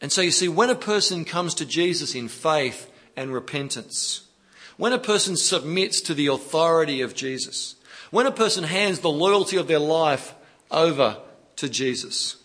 And 0.00 0.12
so 0.12 0.20
you 0.22 0.30
see, 0.30 0.48
when 0.48 0.70
a 0.70 0.74
person 0.74 1.24
comes 1.24 1.54
to 1.54 1.66
Jesus 1.66 2.14
in 2.14 2.28
faith 2.28 2.90
and 3.16 3.32
repentance, 3.32 4.28
when 4.76 4.92
a 4.92 4.98
person 4.98 5.36
submits 5.36 6.00
to 6.02 6.14
the 6.14 6.28
authority 6.28 7.00
of 7.00 7.14
Jesus, 7.14 7.74
when 8.10 8.26
a 8.26 8.32
person 8.32 8.64
hands 8.64 9.00
the 9.00 9.10
loyalty 9.10 9.56
of 9.56 9.66
their 9.66 9.80
life 9.80 10.34
over 10.70 11.18
to 11.56 11.68
Jesus, 11.68 12.36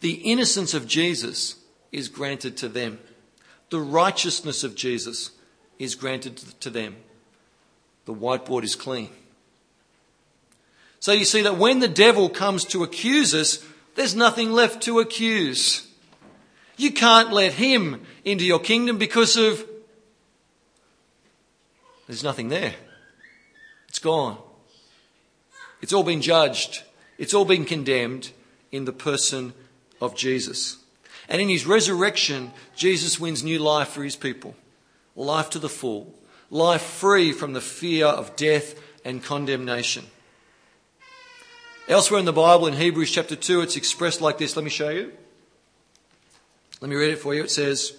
the 0.00 0.12
innocence 0.12 0.74
of 0.74 0.86
Jesus 0.86 1.56
is 1.90 2.08
granted 2.08 2.56
to 2.58 2.68
them. 2.68 2.98
The 3.70 3.80
righteousness 3.80 4.64
of 4.64 4.74
Jesus 4.74 5.30
is 5.78 5.94
granted 5.94 6.36
to 6.60 6.70
them. 6.70 6.96
The 8.04 8.14
whiteboard 8.14 8.64
is 8.64 8.76
clean. 8.76 9.10
So 10.98 11.12
you 11.12 11.24
see 11.24 11.42
that 11.42 11.56
when 11.56 11.78
the 11.78 11.88
devil 11.88 12.28
comes 12.28 12.64
to 12.66 12.82
accuse 12.82 13.34
us, 13.34 13.64
there's 13.94 14.14
nothing 14.14 14.52
left 14.52 14.82
to 14.82 15.00
accuse. 15.00 15.88
You 16.76 16.92
can't 16.92 17.32
let 17.32 17.54
him 17.54 18.02
into 18.24 18.44
your 18.44 18.58
kingdom 18.58 18.98
because 18.98 19.36
of. 19.36 19.66
There's 22.06 22.24
nothing 22.24 22.48
there. 22.48 22.74
It's 23.88 23.98
gone. 23.98 24.36
It's 25.80 25.92
all 25.92 26.02
been 26.02 26.22
judged. 26.22 26.82
It's 27.18 27.34
all 27.34 27.44
been 27.44 27.64
condemned 27.64 28.32
in 28.72 28.84
the 28.84 28.92
person 28.92 29.52
of 30.00 30.14
Jesus. 30.16 30.79
And 31.30 31.40
in 31.40 31.48
his 31.48 31.64
resurrection, 31.64 32.50
Jesus 32.74 33.20
wins 33.20 33.44
new 33.44 33.60
life 33.60 33.88
for 33.88 34.02
his 34.02 34.16
people. 34.16 34.56
Life 35.14 35.50
to 35.50 35.60
the 35.60 35.68
full. 35.68 36.12
Life 36.50 36.82
free 36.82 37.30
from 37.30 37.52
the 37.52 37.60
fear 37.60 38.06
of 38.06 38.34
death 38.34 38.74
and 39.04 39.22
condemnation. 39.22 40.06
Elsewhere 41.88 42.18
in 42.18 42.26
the 42.26 42.32
Bible, 42.32 42.66
in 42.66 42.74
Hebrews 42.74 43.12
chapter 43.12 43.36
2, 43.36 43.60
it's 43.60 43.76
expressed 43.76 44.20
like 44.20 44.38
this. 44.38 44.56
Let 44.56 44.64
me 44.64 44.70
show 44.70 44.90
you. 44.90 45.12
Let 46.80 46.90
me 46.90 46.96
read 46.96 47.12
it 47.12 47.18
for 47.20 47.32
you. 47.32 47.44
It 47.44 47.50
says, 47.50 47.96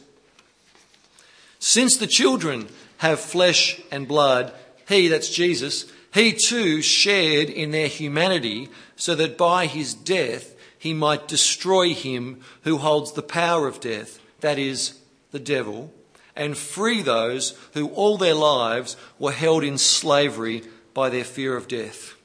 Since 1.59 1.97
the 1.97 2.07
children 2.07 2.67
have 2.97 3.19
flesh 3.19 3.81
and 3.91 4.07
blood, 4.07 4.53
he, 4.89 5.07
that's 5.07 5.29
Jesus, 5.29 5.89
he 6.13 6.33
too 6.33 6.81
shared 6.81 7.49
in 7.49 7.71
their 7.71 7.87
humanity, 7.87 8.69
so 8.97 9.15
that 9.15 9.37
by 9.37 9.67
his 9.67 9.93
death 9.93 10.53
he 10.81 10.95
might 10.95 11.27
destroy 11.27 11.93
him 11.93 12.41
who 12.63 12.77
holds 12.77 13.11
the 13.11 13.21
power 13.21 13.67
of 13.67 13.79
death, 13.79 14.19
that 14.39 14.57
is, 14.57 14.97
the 15.29 15.39
devil, 15.39 15.93
and 16.35 16.57
free 16.57 17.03
those 17.03 17.55
who 17.75 17.89
all 17.89 18.17
their 18.17 18.33
lives 18.33 18.97
were 19.19 19.31
held 19.31 19.63
in 19.63 19.77
slavery 19.77 20.63
by 20.95 21.07
their 21.07 21.23
fear 21.23 21.55
of 21.55 21.67
death 21.67 22.15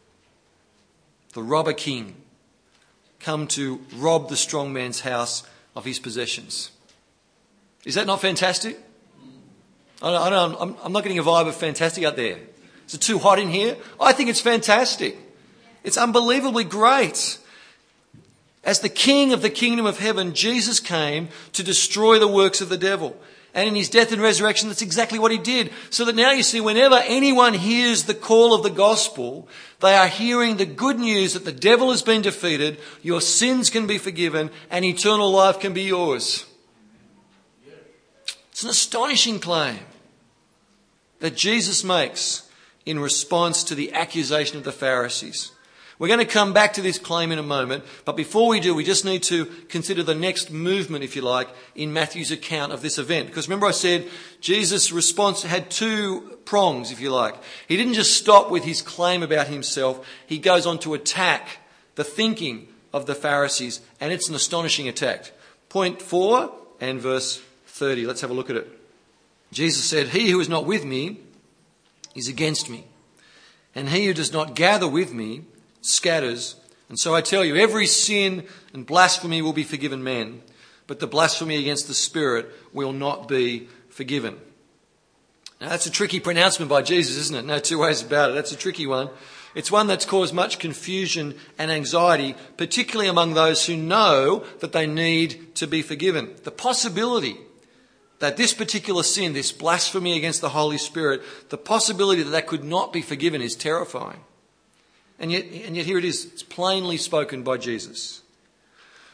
the 1.37 1.43
robber 1.43 1.75
king, 1.75 2.15
come 3.21 3.47
to 3.47 3.85
rob 3.97 4.31
the 4.31 4.37
strong 4.37 4.73
man's 4.73 5.01
house 5.01 5.43
of 5.77 5.85
his 5.85 5.99
possessions. 5.99 6.71
Is 7.85 7.95
that 7.97 8.07
not 8.07 8.23
fantastic? 8.23 8.81
I 10.01 10.31
don't, 10.31 10.79
I'm 10.83 10.93
not 10.93 11.03
getting 11.03 11.19
a 11.19 11.23
vibe 11.23 11.47
of 11.47 11.55
fantastic 11.55 12.05
out 12.05 12.17
there. 12.17 12.39
Is 12.89 12.95
it 12.95 13.03
too 13.03 13.19
hot 13.19 13.39
in 13.39 13.51
here? 13.51 13.77
I 14.01 14.15
think 14.15 14.31
it's 14.31 14.41
fantastic. 14.41 15.19
It's 15.85 15.99
unbelievably 15.99 16.65
great. 16.65 17.39
As 18.67 18.81
the 18.81 18.89
king 18.89 19.33
of 19.33 19.43
the 19.43 19.49
kingdom 19.49 19.87
of 19.87 20.01
heaven, 20.01 20.35
Jesus 20.35 20.81
came 20.81 21.29
to 21.53 21.63
destroy 21.63 22.19
the 22.19 22.27
works 22.27 22.61
of 22.61 22.69
the 22.69 22.77
devil. 22.77 23.17
And 23.55 23.69
in 23.69 23.77
his 23.77 23.89
death 23.89 24.11
and 24.11 24.21
resurrection, 24.21 24.69
that's 24.69 24.83
exactly 24.83 25.21
what 25.21 25.31
he 25.31 25.39
did. 25.39 25.71
So 25.89 26.05
that 26.05 26.17
now 26.17 26.33
you 26.33 26.43
see, 26.43 26.61
whenever 26.61 26.97
anyone 26.97 27.55
hears 27.55 28.03
the 28.03 28.13
call 28.13 28.53
of 28.53 28.65
the 28.65 28.71
gospel, 28.71 29.49
they 29.81 29.95
are 29.95 30.09
hearing 30.09 30.57
the 30.57 30.67
good 30.67 30.99
news 30.99 31.33
that 31.33 31.45
the 31.45 31.53
devil 31.53 31.93
has 31.93 32.03
been 32.03 32.23
defeated, 32.23 32.79
your 33.03 33.21
sins 33.21 33.71
can 33.71 33.87
be 33.87 33.99
forgiven, 33.99 34.51
and 34.69 34.85
eternal 34.85 35.31
life 35.31 35.61
can 35.61 35.73
be 35.73 35.83
yours. 35.83 36.45
It's 38.51 38.65
an 38.65 38.71
astonishing 38.71 39.39
claim 39.39 39.79
that 41.21 41.37
Jesus 41.37 41.85
makes 41.85 42.51
in 42.85 42.99
response 42.99 43.63
to 43.65 43.77
the 43.77 43.93
accusation 43.93 44.59
of 44.59 44.65
the 44.65 44.73
Pharisees. 44.73 45.53
We're 45.99 46.09
going 46.09 46.21
to 46.21 46.27
come 46.27 46.53
back 46.53 46.75
to 46.75 46.83
this 46.83 46.99
claim 46.99 47.33
in 47.33 47.39
a 47.39 47.43
moment, 47.43 47.85
but 48.05 48.17
before 48.17 48.49
we 48.49 48.61
do, 48.61 48.75
we 48.75 48.85
just 48.85 49.05
need 49.05 49.23
to 49.25 49.47
consider 49.69 50.03
the 50.03 50.15
next 50.15 50.51
movement, 50.51 51.05
if 51.05 51.17
you 51.17 51.23
like, 51.23 51.49
in 51.75 51.93
Matthew's 51.93 52.31
account 52.31 52.73
of 52.73 52.83
this 52.83 52.99
event. 52.99 53.29
Because 53.29 53.49
remember 53.49 53.67
I 53.67 53.71
said 53.71 54.07
Jesus' 54.41 54.93
response 54.93 55.43
had 55.43 55.71
two 55.71 56.39
prongs, 56.45 56.93
if 56.93 57.01
you 57.01 57.11
like. 57.11 57.35
He 57.67 57.79
didn't 57.79 57.95
just 57.95 58.15
stop 58.15 58.51
with 58.51 58.65
his 58.65 58.83
claim 58.83 59.23
about 59.23 59.49
himself, 59.49 60.07
he 60.27 60.39
goes 60.39 60.67
on 60.67 60.79
to 60.81 60.93
attack 60.93 61.61
the 61.95 62.05
thinking 62.05 62.69
of 62.93 63.07
the 63.07 63.15
Pharisees, 63.15 63.81
and 63.99 64.13
it's 64.13 64.29
an 64.29 64.35
astonishing 64.35 64.89
attack. 64.89 65.33
Point 65.71 66.03
four 66.03 66.53
and 66.79 67.01
verse 67.01 67.43
30. 67.67 68.07
Let's 68.07 68.21
have 68.21 68.31
a 68.31 68.35
look 68.35 68.51
at 68.51 68.57
it. 68.57 68.69
Jesus 69.51 69.85
said, 69.85 70.09
He 70.09 70.31
who 70.31 70.41
is 70.41 70.49
not 70.49 70.67
with 70.67 70.85
me 70.85 71.21
is 72.15 72.29
against 72.29 72.69
me, 72.69 72.85
and 73.75 73.89
he 73.89 74.07
who 74.07 74.15
does 74.15 74.33
not 74.33 74.55
gather 74.55 74.89
with 74.89 75.13
me 75.13 75.43
scatters. 75.87 76.57
And 76.89 76.99
so 76.99 77.15
I 77.15 77.21
tell 77.21 77.45
you, 77.45 77.57
every 77.57 77.87
sin 77.87 78.47
and 78.73 78.87
blasphemy 78.87 79.43
will 79.43 79.53
be 79.53 79.65
forgiven 79.65 80.05
men, 80.05 80.43
but 80.87 81.01
the 81.01 81.07
blasphemy 81.07 81.57
against 81.57 81.89
the 81.89 81.95
Spirit 81.95 82.49
will 82.73 82.93
not 82.93 83.29
be 83.29 83.69
forgiven. 83.89 84.39
Now, 85.61 85.71
that's 85.71 85.87
a 85.87 85.91
tricky 85.91 86.21
pronouncement 86.21 86.69
by 86.69 86.83
Jesus, 86.83 87.17
isn't 87.17 87.37
it? 87.37 87.47
No 87.47 87.59
two 87.59 87.79
ways 87.79 88.03
about 88.03 88.31
it. 88.31 88.35
That's 88.35 88.53
a 88.53 88.57
tricky 88.57 88.87
one. 88.87 89.09
It's 89.55 89.73
one 89.73 89.87
that's 89.87 90.05
caused 90.05 90.35
much 90.35 90.59
confusion 90.59 91.35
and 91.59 91.71
anxiety, 91.71 92.35
particularly 92.59 93.09
among 93.09 93.33
those 93.33 93.65
who 93.65 93.75
know 93.75 94.45
that 94.61 94.73
they 94.73 94.87
need 94.87 95.55
to 95.57 95.67
be 95.67 95.81
forgiven. 95.81 96.35
The 96.45 96.51
possibility 96.51 97.39
that 98.19 98.37
this 98.37 98.53
particular 98.53 99.03
sin, 99.03 99.33
this 99.33 99.53
blasphemy 99.53 100.17
against 100.17 100.43
the 100.43 100.51
Holy 100.51 100.77
Spirit, 100.77 101.23
the 101.49 101.57
possibility 101.57 102.23
that 102.23 102.31
that 102.31 102.47
could 102.47 102.65
not 102.65 102.93
be 102.93 103.01
forgiven 103.01 103.41
is 103.41 103.55
terrifying. 103.55 104.21
And 105.19 105.33
yet, 105.33 105.45
and 105.45 105.77
yet 105.77 105.87
here 105.87 105.99
it 105.99 106.05
is, 106.05 106.27
it's 106.27 106.43
plainly 106.43 106.97
spoken 106.97 107.43
by 107.43 107.57
Jesus. 107.57 108.23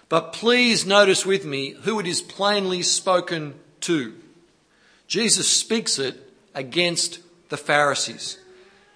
But 0.08 0.32
please 0.32 0.84
notice 0.84 1.24
with 1.24 1.44
me 1.44 1.70
who 1.82 1.98
it 2.00 2.06
is 2.06 2.20
plainly 2.20 2.82
spoken 2.82 3.54
to. 3.82 4.14
Jesus 5.06 5.48
speaks 5.48 5.98
it 5.98 6.32
against 6.54 7.20
the 7.48 7.56
Pharisees. 7.56 8.38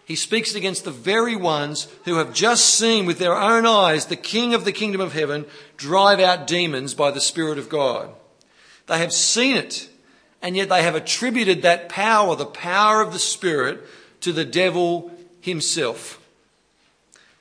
He 0.05 0.15
speaks 0.15 0.55
it 0.55 0.59
against 0.59 0.85
the 0.85 0.91
very 0.91 1.35
ones 1.35 1.89
who 2.05 2.17
have 2.17 2.33
just 2.33 2.75
seen 2.75 3.07
with 3.07 3.19
their 3.19 3.35
own 3.35 3.67
eyes 3.67 4.07
the 4.07 4.17
King 4.17 4.55
of 4.55 4.65
the 4.65 4.73
kingdom 4.73 5.01
of 5.01 5.13
heaven 5.13 5.47
drive 5.77 6.21
out 6.21 6.47
demons 6.47 6.95
by 6.95 7.11
the 7.11 7.21
Spirit 7.21 7.59
of 7.59 7.69
God. 7.69 8.11
They 8.87 8.99
have 8.99 9.13
seen 9.13 9.57
it, 9.57 9.89
and 10.41 10.57
yet 10.57 10.69
they 10.69 10.83
have 10.83 10.95
attributed 10.95 11.63
that 11.63 11.89
power, 11.89 12.37
the 12.37 12.47
power 12.47 13.01
of 13.01 13.13
the 13.13 13.19
Spirit, 13.19 13.83
to 14.21 14.33
the 14.33 14.45
devil 14.45 15.11
himself. 15.41 16.21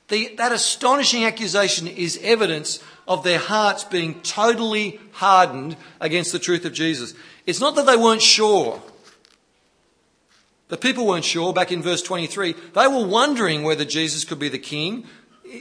The, 0.08 0.34
that 0.36 0.52
astonishing 0.52 1.24
accusation 1.24 1.88
is 1.88 2.18
evidence 2.22 2.82
of 3.08 3.24
their 3.24 3.38
hearts 3.38 3.84
being 3.84 4.20
totally 4.22 5.00
hardened 5.12 5.76
against 6.00 6.32
the 6.32 6.38
truth 6.38 6.64
of 6.64 6.72
Jesus. 6.72 7.14
It's 7.44 7.60
not 7.60 7.74
that 7.76 7.86
they 7.86 7.96
weren't 7.96 8.22
sure. 8.22 8.82
The 10.68 10.76
people 10.76 11.06
weren't 11.06 11.24
sure 11.24 11.52
back 11.52 11.72
in 11.72 11.82
verse 11.82 12.02
23. 12.02 12.54
They 12.74 12.86
were 12.86 13.06
wondering 13.06 13.62
whether 13.62 13.84
Jesus 13.84 14.24
could 14.24 14.38
be 14.38 14.48
the 14.48 14.58
king. 14.58 15.04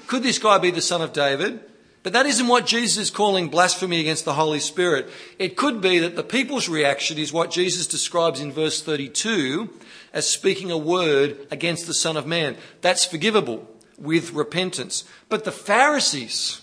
Could 0.08 0.24
this 0.24 0.40
guy 0.40 0.58
be 0.58 0.72
the 0.72 0.82
son 0.82 1.02
of 1.02 1.14
David? 1.14 1.60
But 2.02 2.14
that 2.14 2.28
isn't 2.28 2.48
what 2.48 2.68
Jesus 2.68 2.98
is 2.98 3.12
calling 3.12 3.50
blasphemy 3.50 4.00
against 4.00 4.26
the 4.26 4.34
Holy 4.34 4.60
Spirit. 4.60 5.10
It 5.40 5.58
could 5.58 5.82
be 5.82 5.98
that 6.00 6.16
the 6.16 6.24
people's 6.24 6.70
reaction 6.70 7.18
is 7.18 7.34
what 7.34 7.50
Jesus 7.50 7.88
describes 7.88 8.40
in 8.40 8.52
verse 8.52 8.82
32 8.82 9.72
as 10.14 10.28
speaking 10.28 10.70
a 10.70 10.78
word 10.78 11.48
against 11.50 11.88
the 11.88 11.96
Son 11.96 12.16
of 12.16 12.28
Man. 12.28 12.58
That's 12.82 13.06
forgivable 13.06 13.68
with 13.98 14.34
repentance. 14.34 15.04
But 15.30 15.44
the 15.44 15.52
Pharisees, 15.52 16.62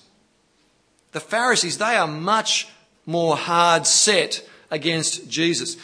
the 1.12 1.21
Pharisees, 1.21 1.79
they 1.79 1.97
are 1.97 2.07
much 2.07 2.68
more 3.07 3.37
hard 3.37 3.87
set 3.87 4.47
against 4.71 5.29
Jesus. 5.29 5.77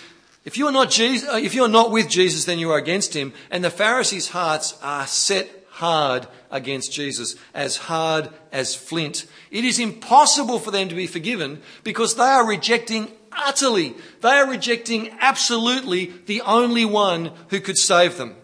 If 0.45 0.57
you 0.57 0.67
are 0.67 0.73
not 0.73 0.91
Jesus, 0.91 1.29
uh, 1.29 1.37
if 1.37 1.55
you 1.55 1.65
are 1.65 1.69
not 1.69 1.91
with 1.91 2.09
Jesus, 2.09 2.47
then 2.47 2.59
you 2.59 2.71
are 2.71 2.79
against 2.79 3.15
him. 3.15 3.33
And 3.51 3.63
the 3.63 3.71
Pharisees' 3.71 4.29
hearts 4.29 4.79
are 4.83 5.07
set 5.07 5.49
hard 5.71 6.27
against 6.51 6.93
Jesus, 6.93 7.37
as 7.55 7.77
hard 7.77 8.31
as 8.51 8.75
flint. 8.75 9.27
It 9.51 9.65
is 9.65 9.79
impossible 9.79 10.59
for 10.59 10.71
them 10.71 10.89
to 10.89 10.95
be 10.95 11.07
forgiven 11.07 11.61
because 11.85 12.15
they 12.15 12.23
are 12.23 12.47
rejecting 12.47 13.13
utterly, 13.31 13.95
they 14.21 14.31
are 14.31 14.49
rejecting 14.49 15.15
absolutely 15.21 16.13
the 16.27 16.41
only 16.41 16.85
one 16.85 17.33
who 17.51 17.61
could 17.61 17.77
save 17.77 18.17
them. 18.17 18.35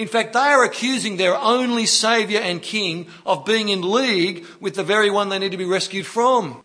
In 0.00 0.08
fact, 0.08 0.32
they 0.32 0.38
are 0.38 0.64
accusing 0.64 1.18
their 1.18 1.36
only 1.36 1.84
Saviour 1.84 2.40
and 2.40 2.62
King 2.62 3.08
of 3.26 3.44
being 3.44 3.68
in 3.68 3.82
league 3.82 4.46
with 4.58 4.74
the 4.74 4.82
very 4.82 5.10
one 5.10 5.28
they 5.28 5.38
need 5.38 5.50
to 5.50 5.58
be 5.58 5.66
rescued 5.66 6.06
from. 6.06 6.64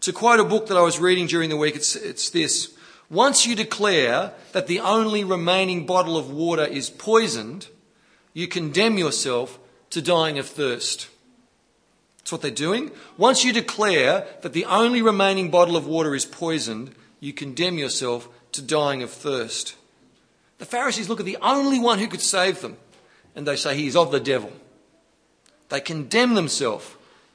To 0.00 0.12
quote 0.12 0.40
a 0.40 0.44
book 0.44 0.66
that 0.66 0.76
I 0.76 0.80
was 0.82 0.98
reading 0.98 1.28
during 1.28 1.50
the 1.50 1.56
week, 1.56 1.76
it's, 1.76 1.94
it's 1.94 2.30
this. 2.30 2.76
Once 3.08 3.46
you 3.46 3.54
declare 3.54 4.32
that 4.50 4.66
the 4.66 4.80
only 4.80 5.22
remaining 5.22 5.86
bottle 5.86 6.16
of 6.16 6.32
water 6.32 6.64
is 6.64 6.90
poisoned, 6.90 7.68
you 8.32 8.48
condemn 8.48 8.98
yourself 8.98 9.60
to 9.90 10.02
dying 10.02 10.40
of 10.40 10.46
thirst. 10.48 11.06
That's 12.18 12.32
what 12.32 12.42
they're 12.42 12.50
doing. 12.50 12.90
Once 13.16 13.44
you 13.44 13.52
declare 13.52 14.26
that 14.42 14.52
the 14.52 14.64
only 14.64 15.00
remaining 15.00 15.48
bottle 15.48 15.76
of 15.76 15.86
water 15.86 16.12
is 16.12 16.24
poisoned, 16.24 16.92
you 17.20 17.32
condemn 17.32 17.78
yourself 17.78 18.28
to 18.50 18.60
dying 18.60 19.00
of 19.00 19.12
thirst. 19.12 19.76
The 20.64 20.70
Pharisees 20.70 21.10
look 21.10 21.20
at 21.20 21.26
the 21.26 21.36
only 21.42 21.78
one 21.78 21.98
who 21.98 22.06
could 22.06 22.22
save 22.22 22.62
them 22.62 22.78
and 23.36 23.46
they 23.46 23.54
say 23.54 23.76
he 23.76 23.86
is 23.86 23.96
of 23.96 24.10
the 24.10 24.18
devil. 24.18 24.50
They 25.68 25.82
condemn 25.82 26.32
themselves 26.32 26.90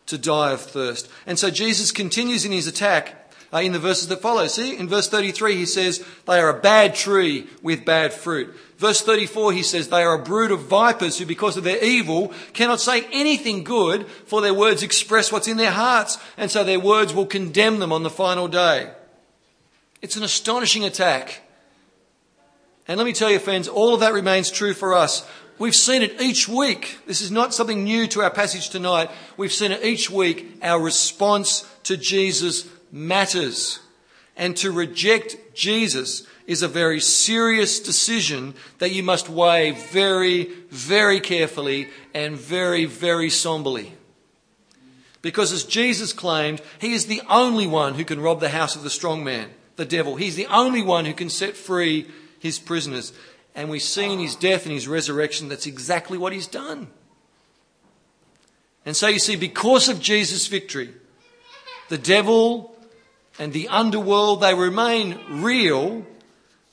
to 0.08 0.18
die 0.18 0.52
of 0.52 0.62
thirst. 0.62 1.08
And 1.28 1.38
so 1.38 1.52
Jesus 1.52 1.92
continues 1.92 2.44
in 2.44 2.52
his 2.52 2.66
attack 2.66 3.32
uh, 3.54 3.60
in 3.60 3.72
the 3.72 3.78
verses 3.78 4.08
that 4.08 4.24
follow. 4.24 4.48
See, 4.48 4.76
in 4.76 4.90
verse 4.90 5.08
33 5.10 5.58
he 5.58 5.68
says, 5.68 6.04
they 6.26 6.40
are 6.40 6.50
a 6.50 6.60
bad 6.60 6.96
tree 6.96 7.46
with 7.62 7.86
bad 7.86 8.14
fruit. 8.14 8.52
Verse 8.80 9.04
34 9.04 9.54
he 9.54 9.62
says, 9.62 9.90
they 9.90 10.02
are 10.02 10.20
a 10.20 10.24
brood 10.24 10.50
of 10.50 10.62
vipers 10.62 11.20
who 11.20 11.28
because 11.28 11.56
of 11.56 11.64
their 11.64 11.84
evil 11.84 12.34
cannot 12.54 12.82
say 12.82 13.06
anything 13.12 13.64
good 13.64 14.08
for 14.08 14.42
their 14.42 14.56
words 14.56 14.82
express 14.82 15.32
what's 15.32 15.48
in 15.48 15.58
their 15.58 15.70
hearts. 15.70 16.18
And 16.36 16.50
so 16.50 16.64
their 16.64 16.80
words 16.80 17.14
will 17.14 17.28
condemn 17.28 17.78
them 17.78 17.92
on 17.92 18.02
the 18.02 18.10
final 18.10 18.48
day. 18.48 18.90
It's 20.02 20.16
an 20.16 20.24
astonishing 20.24 20.84
attack. 20.84 21.44
And 22.90 22.98
let 22.98 23.06
me 23.06 23.14
tell 23.14 23.30
you, 23.30 23.38
friends, 23.38 23.68
all 23.68 23.94
of 23.94 24.00
that 24.00 24.14
remains 24.14 24.50
true 24.50 24.74
for 24.74 24.96
us. 24.96 25.24
We've 25.60 25.76
seen 25.76 26.02
it 26.02 26.20
each 26.20 26.48
week. 26.48 26.98
This 27.06 27.22
is 27.22 27.30
not 27.30 27.54
something 27.54 27.84
new 27.84 28.08
to 28.08 28.24
our 28.24 28.32
passage 28.32 28.70
tonight. 28.70 29.12
We've 29.38 29.54
seen 29.54 29.72
it 29.72 29.84
each 29.84 30.10
week. 30.10 30.58
Our 30.64 30.82
response 30.82 31.72
to 31.84 31.96
Jesus 31.96 32.68
matters. 32.92 33.80
And 34.36 34.58
to 34.58 34.72
reject 34.72 35.38
Jesus 35.54 36.26
is 36.48 36.64
a 36.64 36.68
very 36.68 37.00
serious 37.00 37.80
decision 37.80 38.56
that 38.80 38.90
you 38.90 39.04
must 39.04 39.30
weigh 39.30 39.70
very, 39.70 40.46
very 40.72 41.20
carefully 41.20 41.90
and 42.16 42.38
very, 42.38 42.86
very 42.86 43.30
somberly. 43.30 43.94
Because 45.22 45.52
as 45.52 45.64
Jesus 45.64 46.12
claimed, 46.12 46.60
he 46.82 46.94
is 46.94 47.06
the 47.06 47.22
only 47.30 47.68
one 47.68 47.94
who 47.94 48.04
can 48.04 48.20
rob 48.20 48.40
the 48.40 48.50
house 48.50 48.76
of 48.76 48.82
the 48.82 48.90
strong 48.90 49.24
man, 49.24 49.52
the 49.76 49.86
devil. 49.86 50.16
He's 50.16 50.36
the 50.36 50.48
only 50.48 50.82
one 50.82 51.06
who 51.06 51.14
can 51.14 51.30
set 51.30 51.56
free 51.56 52.08
his 52.40 52.60
prisoners. 52.60 53.14
And 53.56 53.70
we 53.70 53.80
see 53.80 54.12
in 54.12 54.20
his 54.20 54.36
death 54.36 54.66
and 54.66 54.74
his 54.74 54.88
resurrection 54.88 55.50
that's 55.50 55.68
exactly 55.68 56.18
what 56.18 56.34
he's 56.34 56.48
done. 56.48 56.88
And 58.86 58.96
so 58.96 59.08
you 59.08 59.20
see, 59.20 59.36
because 59.36 59.90
of 59.90 60.00
Jesus' 60.00 60.48
victory, 60.48 60.94
the 61.90 61.98
devil 61.98 62.76
and 63.38 63.54
the 63.54 63.68
underworld, 63.68 64.42
they 64.42 64.54
remain 64.54 65.20
real, 65.42 66.06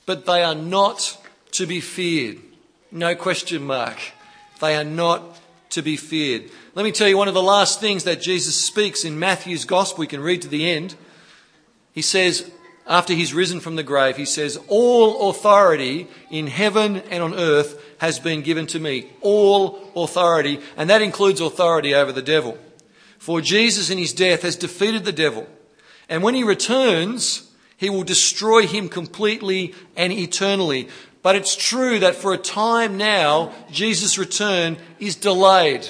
but 0.05 0.25
they 0.25 0.43
are 0.43 0.55
not 0.55 1.17
to 1.51 1.65
be 1.65 1.81
feared. 1.81 2.39
No 2.91 3.15
question 3.15 3.63
mark. 3.63 3.97
They 4.61 4.75
are 4.75 4.83
not 4.83 5.39
to 5.71 5.81
be 5.81 5.97
feared. 5.97 6.49
Let 6.75 6.83
me 6.83 6.91
tell 6.91 7.07
you 7.07 7.17
one 7.17 7.27
of 7.27 7.33
the 7.33 7.43
last 7.43 7.79
things 7.79 8.05
that 8.05 8.21
Jesus 8.21 8.55
speaks 8.55 9.03
in 9.03 9.19
Matthew's 9.19 9.65
gospel. 9.65 10.01
We 10.01 10.07
can 10.07 10.21
read 10.21 10.41
to 10.43 10.47
the 10.47 10.69
end. 10.69 10.95
He 11.91 12.01
says, 12.01 12.49
after 12.87 13.13
he's 13.13 13.33
risen 13.33 13.59
from 13.59 13.75
the 13.75 13.83
grave, 13.83 14.15
he 14.15 14.25
says, 14.25 14.57
All 14.67 15.29
authority 15.29 16.07
in 16.29 16.47
heaven 16.47 16.97
and 17.09 17.21
on 17.21 17.33
earth 17.33 17.81
has 17.99 18.19
been 18.19 18.41
given 18.41 18.65
to 18.67 18.79
me. 18.79 19.11
All 19.21 19.91
authority, 19.95 20.61
and 20.77 20.89
that 20.89 21.01
includes 21.01 21.41
authority 21.41 21.93
over 21.93 22.11
the 22.11 22.21
devil. 22.21 22.57
For 23.17 23.41
Jesus 23.41 23.89
in 23.89 23.97
his 23.97 24.13
death 24.13 24.43
has 24.43 24.55
defeated 24.55 25.03
the 25.03 25.11
devil. 25.11 25.47
And 26.07 26.23
when 26.23 26.35
he 26.35 26.43
returns, 26.43 27.51
he 27.75 27.89
will 27.89 28.03
destroy 28.03 28.65
him 28.65 28.87
completely 28.87 29.75
and 29.95 30.13
eternally. 30.13 30.87
But 31.21 31.35
it's 31.35 31.55
true 31.55 31.99
that 31.99 32.15
for 32.15 32.33
a 32.33 32.37
time 32.37 32.97
now, 32.97 33.51
Jesus' 33.69 34.17
return 34.17 34.77
is 34.99 35.15
delayed. 35.15 35.89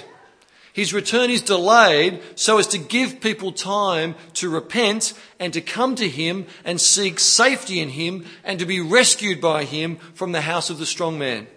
His 0.77 0.93
return 0.93 1.31
is 1.31 1.41
delayed 1.41 2.21
so 2.35 2.59
as 2.59 2.67
to 2.67 2.77
give 2.77 3.19
people 3.19 3.51
time 3.51 4.13
to 4.35 4.47
repent 4.47 5.13
and 5.39 5.51
to 5.53 5.59
come 5.59 5.95
to 5.95 6.07
Him 6.07 6.45
and 6.63 6.79
seek 6.79 7.19
safety 7.19 7.79
in 7.79 7.89
Him 7.89 8.25
and 8.43 8.59
to 8.59 8.65
be 8.67 8.79
rescued 8.79 9.41
by 9.41 9.63
Him 9.63 9.95
from 10.13 10.33
the 10.33 10.41
house 10.41 10.69
of 10.69 10.77
the 10.77 10.85
strong 10.85 11.17
man. 11.17 11.47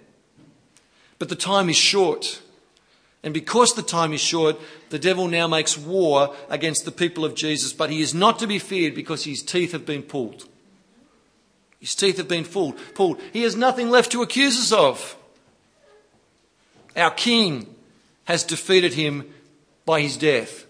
But 1.19 1.29
the 1.29 1.37
time 1.37 1.69
is 1.69 1.77
short. 1.77 2.41
And 3.23 3.35
because 3.35 3.75
the 3.75 3.83
time 3.83 4.15
is 4.15 4.23
short, 4.23 4.59
the 4.89 4.99
devil 4.99 5.29
now 5.29 5.47
makes 5.47 5.77
war 5.77 6.35
against 6.49 6.87
the 6.87 6.91
people 6.91 7.23
of 7.23 7.35
Jesus. 7.35 7.75
But 7.75 7.91
he 7.91 8.01
is 8.01 8.15
not 8.15 8.39
to 8.39 8.47
be 8.47 8.59
feared 8.59 8.95
because 8.95 9.25
his 9.25 9.43
teeth 9.43 9.73
have 9.73 9.85
been 9.85 10.03
pulled. 10.03 10.49
His 11.79 11.95
teeth 11.95 12.17
have 12.17 12.29
been 12.29 12.47
pulled. 12.47 12.79
pulled. 12.95 13.21
He 13.35 13.43
has 13.43 13.55
nothing 13.55 13.91
left 13.91 14.13
to 14.13 14.23
accuse 14.23 14.59
us 14.59 14.73
of. 14.73 15.15
Our 16.97 17.11
King 17.11 17.77
has 18.31 18.45
defeated 18.45 18.95
him 18.95 19.29
by 19.85 20.01
his 20.01 20.17
death 20.17 20.65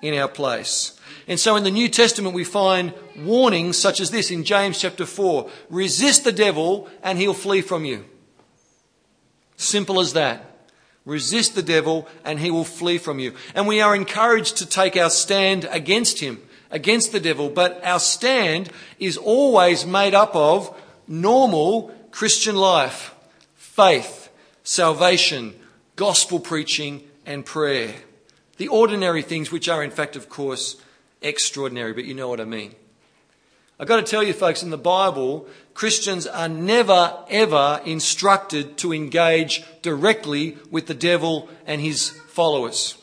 in 0.00 0.14
our 0.14 0.28
place. 0.28 0.96
And 1.26 1.40
so 1.40 1.56
in 1.56 1.64
the 1.64 1.70
New 1.70 1.88
Testament, 1.88 2.36
we 2.36 2.44
find 2.44 2.94
warnings 3.16 3.76
such 3.76 3.98
as 4.00 4.12
this 4.12 4.30
in 4.30 4.44
James 4.44 4.78
chapter 4.78 5.04
4 5.04 5.50
resist 5.70 6.22
the 6.22 6.30
devil 6.30 6.88
and 7.02 7.18
he'll 7.18 7.34
flee 7.34 7.62
from 7.62 7.84
you. 7.84 8.04
Simple 9.56 9.98
as 9.98 10.12
that. 10.12 10.68
Resist 11.04 11.56
the 11.56 11.64
devil 11.64 12.06
and 12.24 12.38
he 12.38 12.52
will 12.52 12.64
flee 12.64 12.98
from 12.98 13.18
you. 13.18 13.34
And 13.56 13.66
we 13.66 13.80
are 13.80 13.96
encouraged 13.96 14.58
to 14.58 14.66
take 14.66 14.96
our 14.96 15.10
stand 15.10 15.64
against 15.72 16.20
him, 16.20 16.40
against 16.70 17.10
the 17.10 17.18
devil, 17.18 17.50
but 17.50 17.84
our 17.84 17.98
stand 17.98 18.70
is 19.00 19.16
always 19.16 19.84
made 19.84 20.14
up 20.14 20.36
of 20.36 20.80
normal 21.08 21.92
Christian 22.12 22.54
life, 22.54 23.16
faith, 23.56 24.28
salvation, 24.62 25.56
gospel 26.00 26.40
preaching, 26.40 27.02
and 27.26 27.44
prayer. 27.44 27.94
The 28.56 28.68
ordinary 28.68 29.20
things, 29.20 29.52
which 29.52 29.68
are, 29.68 29.84
in 29.84 29.90
fact, 29.90 30.16
of 30.16 30.30
course, 30.30 30.76
extraordinary, 31.20 31.92
but 31.92 32.06
you 32.06 32.14
know 32.14 32.26
what 32.26 32.40
I 32.40 32.46
mean. 32.46 32.74
I've 33.78 33.86
got 33.86 33.96
to 33.96 34.10
tell 34.10 34.22
you, 34.22 34.32
folks, 34.32 34.62
in 34.62 34.70
the 34.70 34.78
Bible, 34.78 35.46
Christians 35.74 36.26
are 36.26 36.48
never, 36.48 37.18
ever 37.28 37.82
instructed 37.84 38.78
to 38.78 38.94
engage 38.94 39.62
directly 39.82 40.56
with 40.70 40.86
the 40.86 40.94
devil 40.94 41.50
and 41.66 41.82
his 41.82 42.08
followers. 42.28 42.96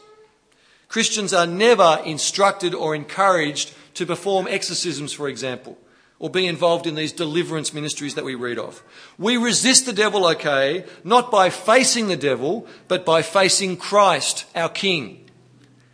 Christians 0.88 1.36
are 1.36 1.46
never 1.46 2.02
instructed 2.04 2.74
or 2.74 2.96
encouraged 2.96 3.76
to 3.94 4.08
perform 4.08 4.48
exorcisms, 4.50 5.14
for 5.14 5.30
example, 5.30 5.78
or 6.20 6.30
be 6.30 6.48
involved 6.48 6.88
in 6.88 6.96
these 6.96 7.12
deliverance 7.12 7.74
ministries 7.74 8.16
that 8.16 8.26
we 8.26 8.36
read 8.36 8.58
of. 8.58 8.82
We 9.18 9.38
resist 9.38 9.86
the 9.86 9.94
devil, 9.94 10.26
okay, 10.28 10.86
not 11.04 11.30
by 11.32 11.50
facing 11.50 12.08
the 12.08 12.18
devil, 12.18 12.68
but 12.88 13.06
by 13.06 13.22
facing 13.22 13.78
Christ, 13.78 14.46
our 14.56 14.70
King. 14.70 15.30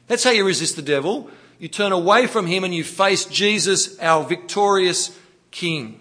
That's 0.08 0.24
how 0.24 0.32
you 0.32 0.46
resist 0.46 0.76
the 0.76 0.82
devil. 0.82 1.30
You 1.60 1.68
turn 1.68 1.92
away 1.92 2.28
from 2.28 2.48
him 2.48 2.64
and 2.64 2.74
you 2.74 2.84
face 2.84 3.26
Jesus, 3.26 4.00
our 4.00 4.24
victorious 4.24 5.18
King. 5.52 6.00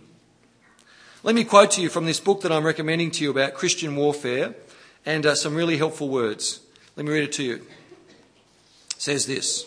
Let 1.24 1.34
me 1.34 1.44
quote 1.44 1.72
to 1.72 1.80
you 1.80 1.88
from 1.88 2.06
this 2.06 2.20
book 2.20 2.40
that 2.40 2.52
I'm 2.52 2.66
recommending 2.66 3.10
to 3.12 3.24
you 3.24 3.30
about 3.30 3.54
Christian 3.54 3.94
warfare 3.94 4.54
and 5.06 5.24
uh, 5.24 5.34
some 5.34 5.54
really 5.54 5.76
helpful 5.76 6.08
words. 6.08 6.60
Let 6.96 7.06
me 7.06 7.12
read 7.12 7.24
it 7.24 7.32
to 7.32 7.44
you. 7.44 7.54
It 7.54 7.62
says 8.98 9.26
this 9.26 9.66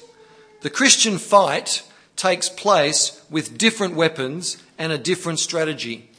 The 0.62 0.70
Christian 0.70 1.18
fight 1.18 1.84
takes 2.16 2.50
place 2.50 3.24
with 3.30 3.58
different 3.58 3.96
weapons 3.96 4.58
and 4.78 4.92
a 4.92 4.98
different 4.98 5.40
strategy. 5.40 6.10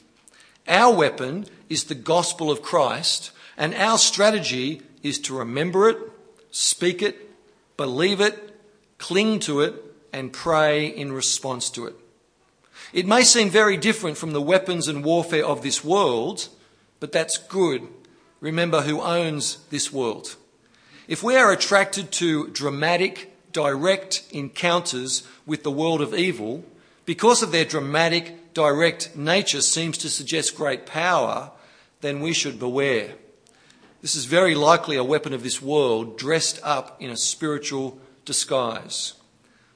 Our 0.68 0.94
weapon 0.94 1.46
is 1.68 1.84
the 1.84 1.94
gospel 1.94 2.50
of 2.50 2.62
Christ, 2.62 3.30
and 3.56 3.74
our 3.74 3.98
strategy 3.98 4.82
is 5.02 5.18
to 5.20 5.38
remember 5.38 5.88
it, 5.88 5.98
speak 6.50 7.02
it, 7.02 7.30
believe 7.76 8.20
it, 8.20 8.58
cling 8.98 9.38
to 9.40 9.60
it, 9.60 9.74
and 10.12 10.32
pray 10.32 10.86
in 10.86 11.12
response 11.12 11.70
to 11.70 11.86
it. 11.86 11.94
It 12.92 13.06
may 13.06 13.22
seem 13.22 13.50
very 13.50 13.76
different 13.76 14.16
from 14.16 14.32
the 14.32 14.42
weapons 14.42 14.88
and 14.88 15.04
warfare 15.04 15.44
of 15.44 15.62
this 15.62 15.84
world, 15.84 16.48
but 17.00 17.12
that's 17.12 17.36
good. 17.36 17.86
Remember 18.40 18.82
who 18.82 19.00
owns 19.00 19.58
this 19.70 19.92
world. 19.92 20.36
If 21.08 21.22
we 21.22 21.36
are 21.36 21.52
attracted 21.52 22.10
to 22.12 22.48
dramatic, 22.48 23.35
direct 23.56 24.22
encounters 24.32 25.26
with 25.46 25.62
the 25.62 25.70
world 25.70 26.02
of 26.02 26.12
evil, 26.12 26.62
because 27.06 27.42
of 27.42 27.52
their 27.52 27.64
dramatic, 27.64 28.52
direct 28.52 29.16
nature 29.16 29.62
seems 29.62 29.96
to 29.96 30.10
suggest 30.10 30.54
great 30.54 30.84
power, 30.84 31.50
then 32.02 32.20
we 32.20 32.34
should 32.34 32.58
beware. 32.58 33.14
This 34.02 34.14
is 34.14 34.26
very 34.26 34.54
likely 34.54 34.96
a 34.96 35.02
weapon 35.02 35.32
of 35.32 35.42
this 35.42 35.62
world 35.62 36.18
dressed 36.18 36.60
up 36.62 37.00
in 37.00 37.08
a 37.08 37.16
spiritual 37.16 37.98
disguise. 38.26 39.14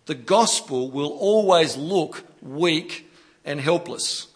The 0.04 0.14
gospel 0.14 0.90
will 0.90 1.12
always 1.12 1.78
look 1.78 2.24
weak 2.42 3.10
and 3.46 3.62
helpless. 3.62 4.26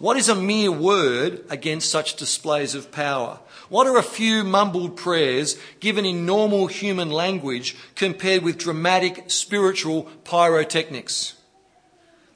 What 0.00 0.16
is 0.16 0.30
a 0.30 0.34
mere 0.34 0.72
word 0.72 1.44
against 1.50 1.90
such 1.90 2.16
displays 2.16 2.74
of 2.74 2.90
power? 2.90 3.38
What 3.68 3.86
are 3.86 3.98
a 3.98 4.02
few 4.02 4.44
mumbled 4.44 4.96
prayers 4.96 5.58
given 5.78 6.06
in 6.06 6.24
normal 6.24 6.68
human 6.68 7.10
language 7.10 7.76
compared 7.96 8.42
with 8.42 8.56
dramatic 8.56 9.24
spiritual 9.30 10.04
pyrotechnics? 10.24 11.34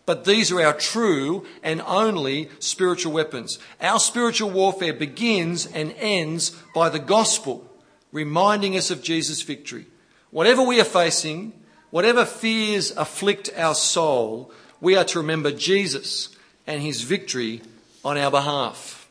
But 0.04 0.26
these 0.26 0.52
are 0.52 0.60
our 0.60 0.74
true 0.74 1.46
and 1.62 1.80
only 1.86 2.50
spiritual 2.58 3.14
weapons. 3.14 3.58
Our 3.80 3.98
spiritual 3.98 4.50
warfare 4.50 4.92
begins 4.92 5.64
and 5.64 5.94
ends 5.96 6.50
by 6.74 6.90
the 6.90 6.98
gospel, 6.98 7.66
reminding 8.12 8.76
us 8.76 8.90
of 8.90 9.02
Jesus' 9.02 9.40
victory. 9.40 9.86
Whatever 10.30 10.60
we 10.60 10.82
are 10.82 10.84
facing, 10.84 11.54
whatever 11.88 12.26
fears 12.26 12.90
afflict 12.90 13.48
our 13.56 13.74
soul, 13.74 14.52
we 14.82 14.96
are 14.96 15.04
to 15.04 15.18
remember 15.18 15.50
Jesus 15.50 16.33
and 16.66 16.82
his 16.82 17.02
victory 17.02 17.62
on 18.04 18.18
our 18.18 18.30
behalf. 18.30 19.08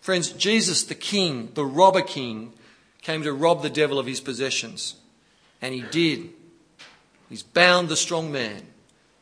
Friends, 0.00 0.30
Jesus, 0.32 0.82
the 0.82 0.94
King, 0.94 1.50
the 1.54 1.64
robber 1.64 2.02
king, 2.02 2.52
came 3.02 3.22
to 3.22 3.32
rob 3.32 3.62
the 3.62 3.70
devil 3.70 3.98
of 3.98 4.06
his 4.06 4.20
possessions. 4.20 4.96
And 5.60 5.74
he 5.74 5.82
did. 5.82 6.30
He's 7.28 7.42
bound 7.42 7.88
the 7.88 7.96
strong 7.96 8.32
man. 8.32 8.62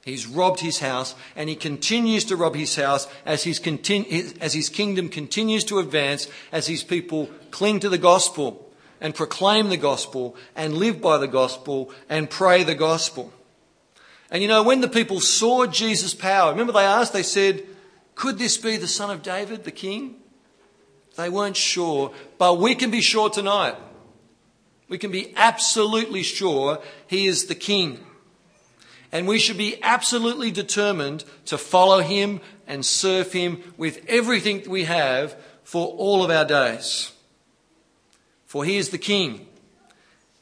He's 0.03 0.27
robbed 0.27 0.61
his 0.61 0.79
house, 0.79 1.15
and 1.37 1.49
he 1.51 1.55
continues 1.55 2.25
to 2.27 2.37
rob 2.37 2.55
his 2.55 2.75
house 2.77 3.07
as 3.27 3.45
his, 3.45 3.61
continu- 3.61 4.37
as 4.41 4.55
his 4.55 4.71
kingdom 4.71 5.11
continues 5.11 5.65
to 5.65 5.79
advance, 5.79 6.27
as 6.51 6.67
his 6.67 6.83
people 6.83 7.29
cling 7.51 7.81
to 7.81 7.91
the 7.91 7.99
gospel 7.99 8.71
and 9.01 9.15
proclaim 9.15 9.69
the 9.69 9.77
gospel 9.77 10.35
and 10.57 10.79
live 10.79 11.01
by 11.01 11.19
the 11.19 11.29
gospel 11.29 11.91
and 12.09 12.31
pray 12.31 12.63
the 12.63 12.75
gospel. 12.75 13.33
And 14.31 14.43
you 14.43 14.49
know, 14.49 14.63
when 14.63 14.81
the 14.81 14.89
people 14.89 15.21
saw 15.21 15.67
Jesus' 15.67 16.15
power, 16.15 16.53
remember 16.53 16.73
they 16.73 16.85
asked, 16.85 17.13
they 17.13 17.23
said, 17.23 17.65
Could 18.15 18.39
this 18.39 18.57
be 18.57 18.77
the 18.77 18.87
son 18.87 19.11
of 19.11 19.23
David, 19.23 19.65
the 19.65 19.73
king? 19.73 20.17
They 21.17 21.29
weren't 21.29 21.57
sure, 21.57 22.13
but 22.39 22.59
we 22.59 22.75
can 22.75 22.91
be 22.91 23.01
sure 23.01 23.29
tonight. 23.29 23.75
We 24.89 24.99
can 24.99 25.11
be 25.11 25.33
absolutely 25.37 26.23
sure 26.23 26.81
he 27.07 27.27
is 27.27 27.47
the 27.47 27.55
king. 27.55 28.01
And 29.13 29.27
we 29.27 29.41
should 29.41 29.59
be 29.59 29.83
absolutely 29.83 30.53
determined 30.53 31.25
to 31.47 31.59
follow 31.59 32.01
him 32.01 32.41
and 32.69 32.87
serve 32.87 33.33
him 33.33 33.61
with 33.77 34.05
everything 34.09 34.63
we 34.69 34.85
have 34.85 35.37
for 35.65 35.89
all 35.89 36.25
of 36.25 36.31
our 36.31 36.45
days. 36.45 37.13
For 38.47 38.65
he 38.65 38.77
is 38.77 38.91
the 38.91 38.99
king, 38.99 39.47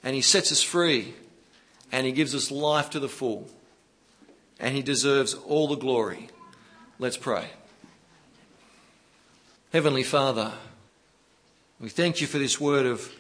and 0.03 0.15
he 0.15 0.21
sets 0.21 0.53
us 0.53 0.63
free, 0.63 1.15
and 1.91 2.07
he 2.07 2.13
gives 2.13 2.35
us 2.35 2.51
life 2.51 2.91
to 2.91 3.01
the 3.01 3.09
full 3.09 3.49
and 4.61 4.75
he 4.75 4.83
deserves 4.83 5.35
all 5.35 5.69
the 5.69 5.77
glory. 5.77 6.29
Let's 6.99 7.17
pray. 7.17 7.47
Heavenly 9.73 10.03
Father, 10.03 10.53
we 11.79 11.89
thank 11.89 12.21
you 12.21 12.27
for 12.27 12.39
this 12.39 12.61
word 12.61 12.87
of 12.87 13.13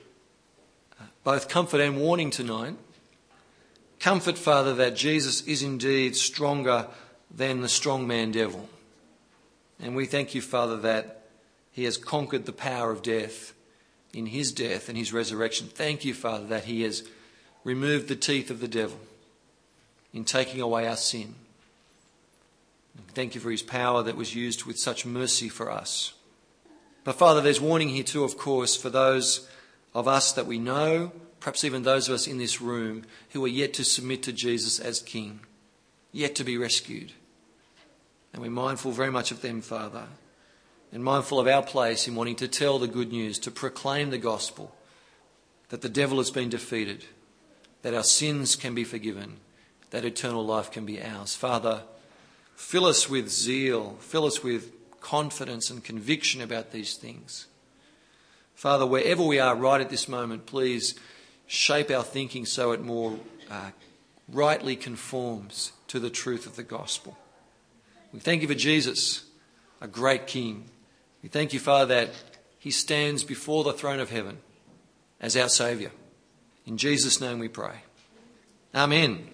uh, 0.98 1.04
both 1.22 1.48
comfort 1.48 1.80
and 1.80 2.00
warning 2.00 2.30
tonight. 2.30 2.74
Comfort, 4.00 4.38
Father, 4.38 4.74
that 4.74 4.96
Jesus 4.96 5.42
is 5.42 5.62
indeed 5.62 6.16
stronger 6.16 6.86
than 7.30 7.60
the 7.60 7.68
strong 7.68 8.06
man 8.06 8.32
devil. 8.32 8.68
And 9.80 9.94
we 9.94 10.06
thank 10.06 10.34
you, 10.34 10.40
Father, 10.40 10.76
that 10.78 11.26
he 11.70 11.84
has 11.84 11.96
conquered 11.96 12.46
the 12.46 12.52
power 12.52 12.90
of 12.90 13.02
death 13.02 13.52
in 14.12 14.26
his 14.26 14.50
death 14.50 14.88
and 14.88 14.96
his 14.96 15.12
resurrection. 15.12 15.68
Thank 15.68 16.04
you, 16.04 16.14
Father, 16.14 16.46
that 16.46 16.64
he 16.64 16.82
has 16.82 17.06
removed 17.62 18.08
the 18.08 18.16
teeth 18.16 18.50
of 18.50 18.60
the 18.60 18.68
devil 18.68 18.98
in 20.18 20.24
taking 20.24 20.60
away 20.60 20.84
our 20.88 20.96
sin. 20.96 21.32
Thank 23.14 23.36
you 23.36 23.40
for 23.40 23.52
his 23.52 23.62
power 23.62 24.02
that 24.02 24.16
was 24.16 24.34
used 24.34 24.64
with 24.64 24.76
such 24.76 25.06
mercy 25.06 25.48
for 25.48 25.70
us. 25.70 26.12
But 27.04 27.14
Father, 27.14 27.40
there's 27.40 27.60
warning 27.60 27.90
here 27.90 28.02
too, 28.02 28.24
of 28.24 28.36
course, 28.36 28.74
for 28.74 28.90
those 28.90 29.48
of 29.94 30.08
us 30.08 30.32
that 30.32 30.46
we 30.46 30.58
know, 30.58 31.12
perhaps 31.38 31.62
even 31.62 31.84
those 31.84 32.08
of 32.08 32.16
us 32.16 32.26
in 32.26 32.38
this 32.38 32.60
room, 32.60 33.04
who 33.30 33.44
are 33.44 33.48
yet 33.62 33.74
to 33.74 33.84
submit 33.84 34.24
to 34.24 34.32
Jesus 34.32 34.80
as 34.80 35.00
King, 35.00 35.38
yet 36.10 36.34
to 36.34 36.42
be 36.42 36.58
rescued. 36.58 37.12
And 38.32 38.42
we're 38.42 38.50
mindful 38.50 38.90
very 38.90 39.12
much 39.12 39.30
of 39.30 39.40
them, 39.40 39.60
Father, 39.60 40.08
and 40.90 41.04
mindful 41.04 41.38
of 41.38 41.46
our 41.46 41.62
place 41.62 42.08
in 42.08 42.16
wanting 42.16 42.36
to 42.36 42.48
tell 42.48 42.80
the 42.80 42.88
good 42.88 43.12
news, 43.12 43.38
to 43.38 43.52
proclaim 43.52 44.10
the 44.10 44.18
gospel, 44.18 44.74
that 45.68 45.82
the 45.82 45.88
devil 45.88 46.18
has 46.18 46.32
been 46.32 46.48
defeated, 46.48 47.04
that 47.82 47.94
our 47.94 48.02
sins 48.02 48.56
can 48.56 48.74
be 48.74 48.82
forgiven 48.82 49.36
that 49.90 50.04
eternal 50.04 50.44
life 50.44 50.70
can 50.70 50.84
be 50.84 51.02
ours. 51.02 51.34
Father, 51.34 51.82
fill 52.54 52.84
us 52.84 53.08
with 53.08 53.28
zeal, 53.28 53.96
fill 54.00 54.26
us 54.26 54.42
with 54.42 54.72
confidence 55.00 55.70
and 55.70 55.82
conviction 55.82 56.40
about 56.40 56.72
these 56.72 56.94
things. 56.94 57.46
Father, 58.54 58.84
wherever 58.84 59.22
we 59.22 59.38
are 59.38 59.54
right 59.54 59.80
at 59.80 59.90
this 59.90 60.08
moment, 60.08 60.46
please 60.46 60.98
shape 61.46 61.90
our 61.90 62.02
thinking 62.02 62.44
so 62.44 62.72
it 62.72 62.82
more 62.82 63.18
uh, 63.50 63.70
rightly 64.28 64.76
conforms 64.76 65.72
to 65.86 65.98
the 65.98 66.10
truth 66.10 66.46
of 66.46 66.56
the 66.56 66.62
gospel. 66.62 67.16
We 68.12 68.20
thank 68.20 68.42
you 68.42 68.48
for 68.48 68.54
Jesus, 68.54 69.24
a 69.80 69.88
great 69.88 70.26
King. 70.26 70.64
We 71.22 71.28
thank 71.28 71.52
you, 71.52 71.60
Father, 71.60 71.94
that 71.94 72.10
he 72.58 72.70
stands 72.70 73.24
before 73.24 73.64
the 73.64 73.72
throne 73.72 74.00
of 74.00 74.10
heaven 74.10 74.38
as 75.20 75.36
our 75.36 75.48
Saviour. 75.48 75.90
In 76.66 76.76
Jesus' 76.76 77.20
name 77.20 77.38
we 77.38 77.48
pray. 77.48 77.82
Amen. 78.74 79.24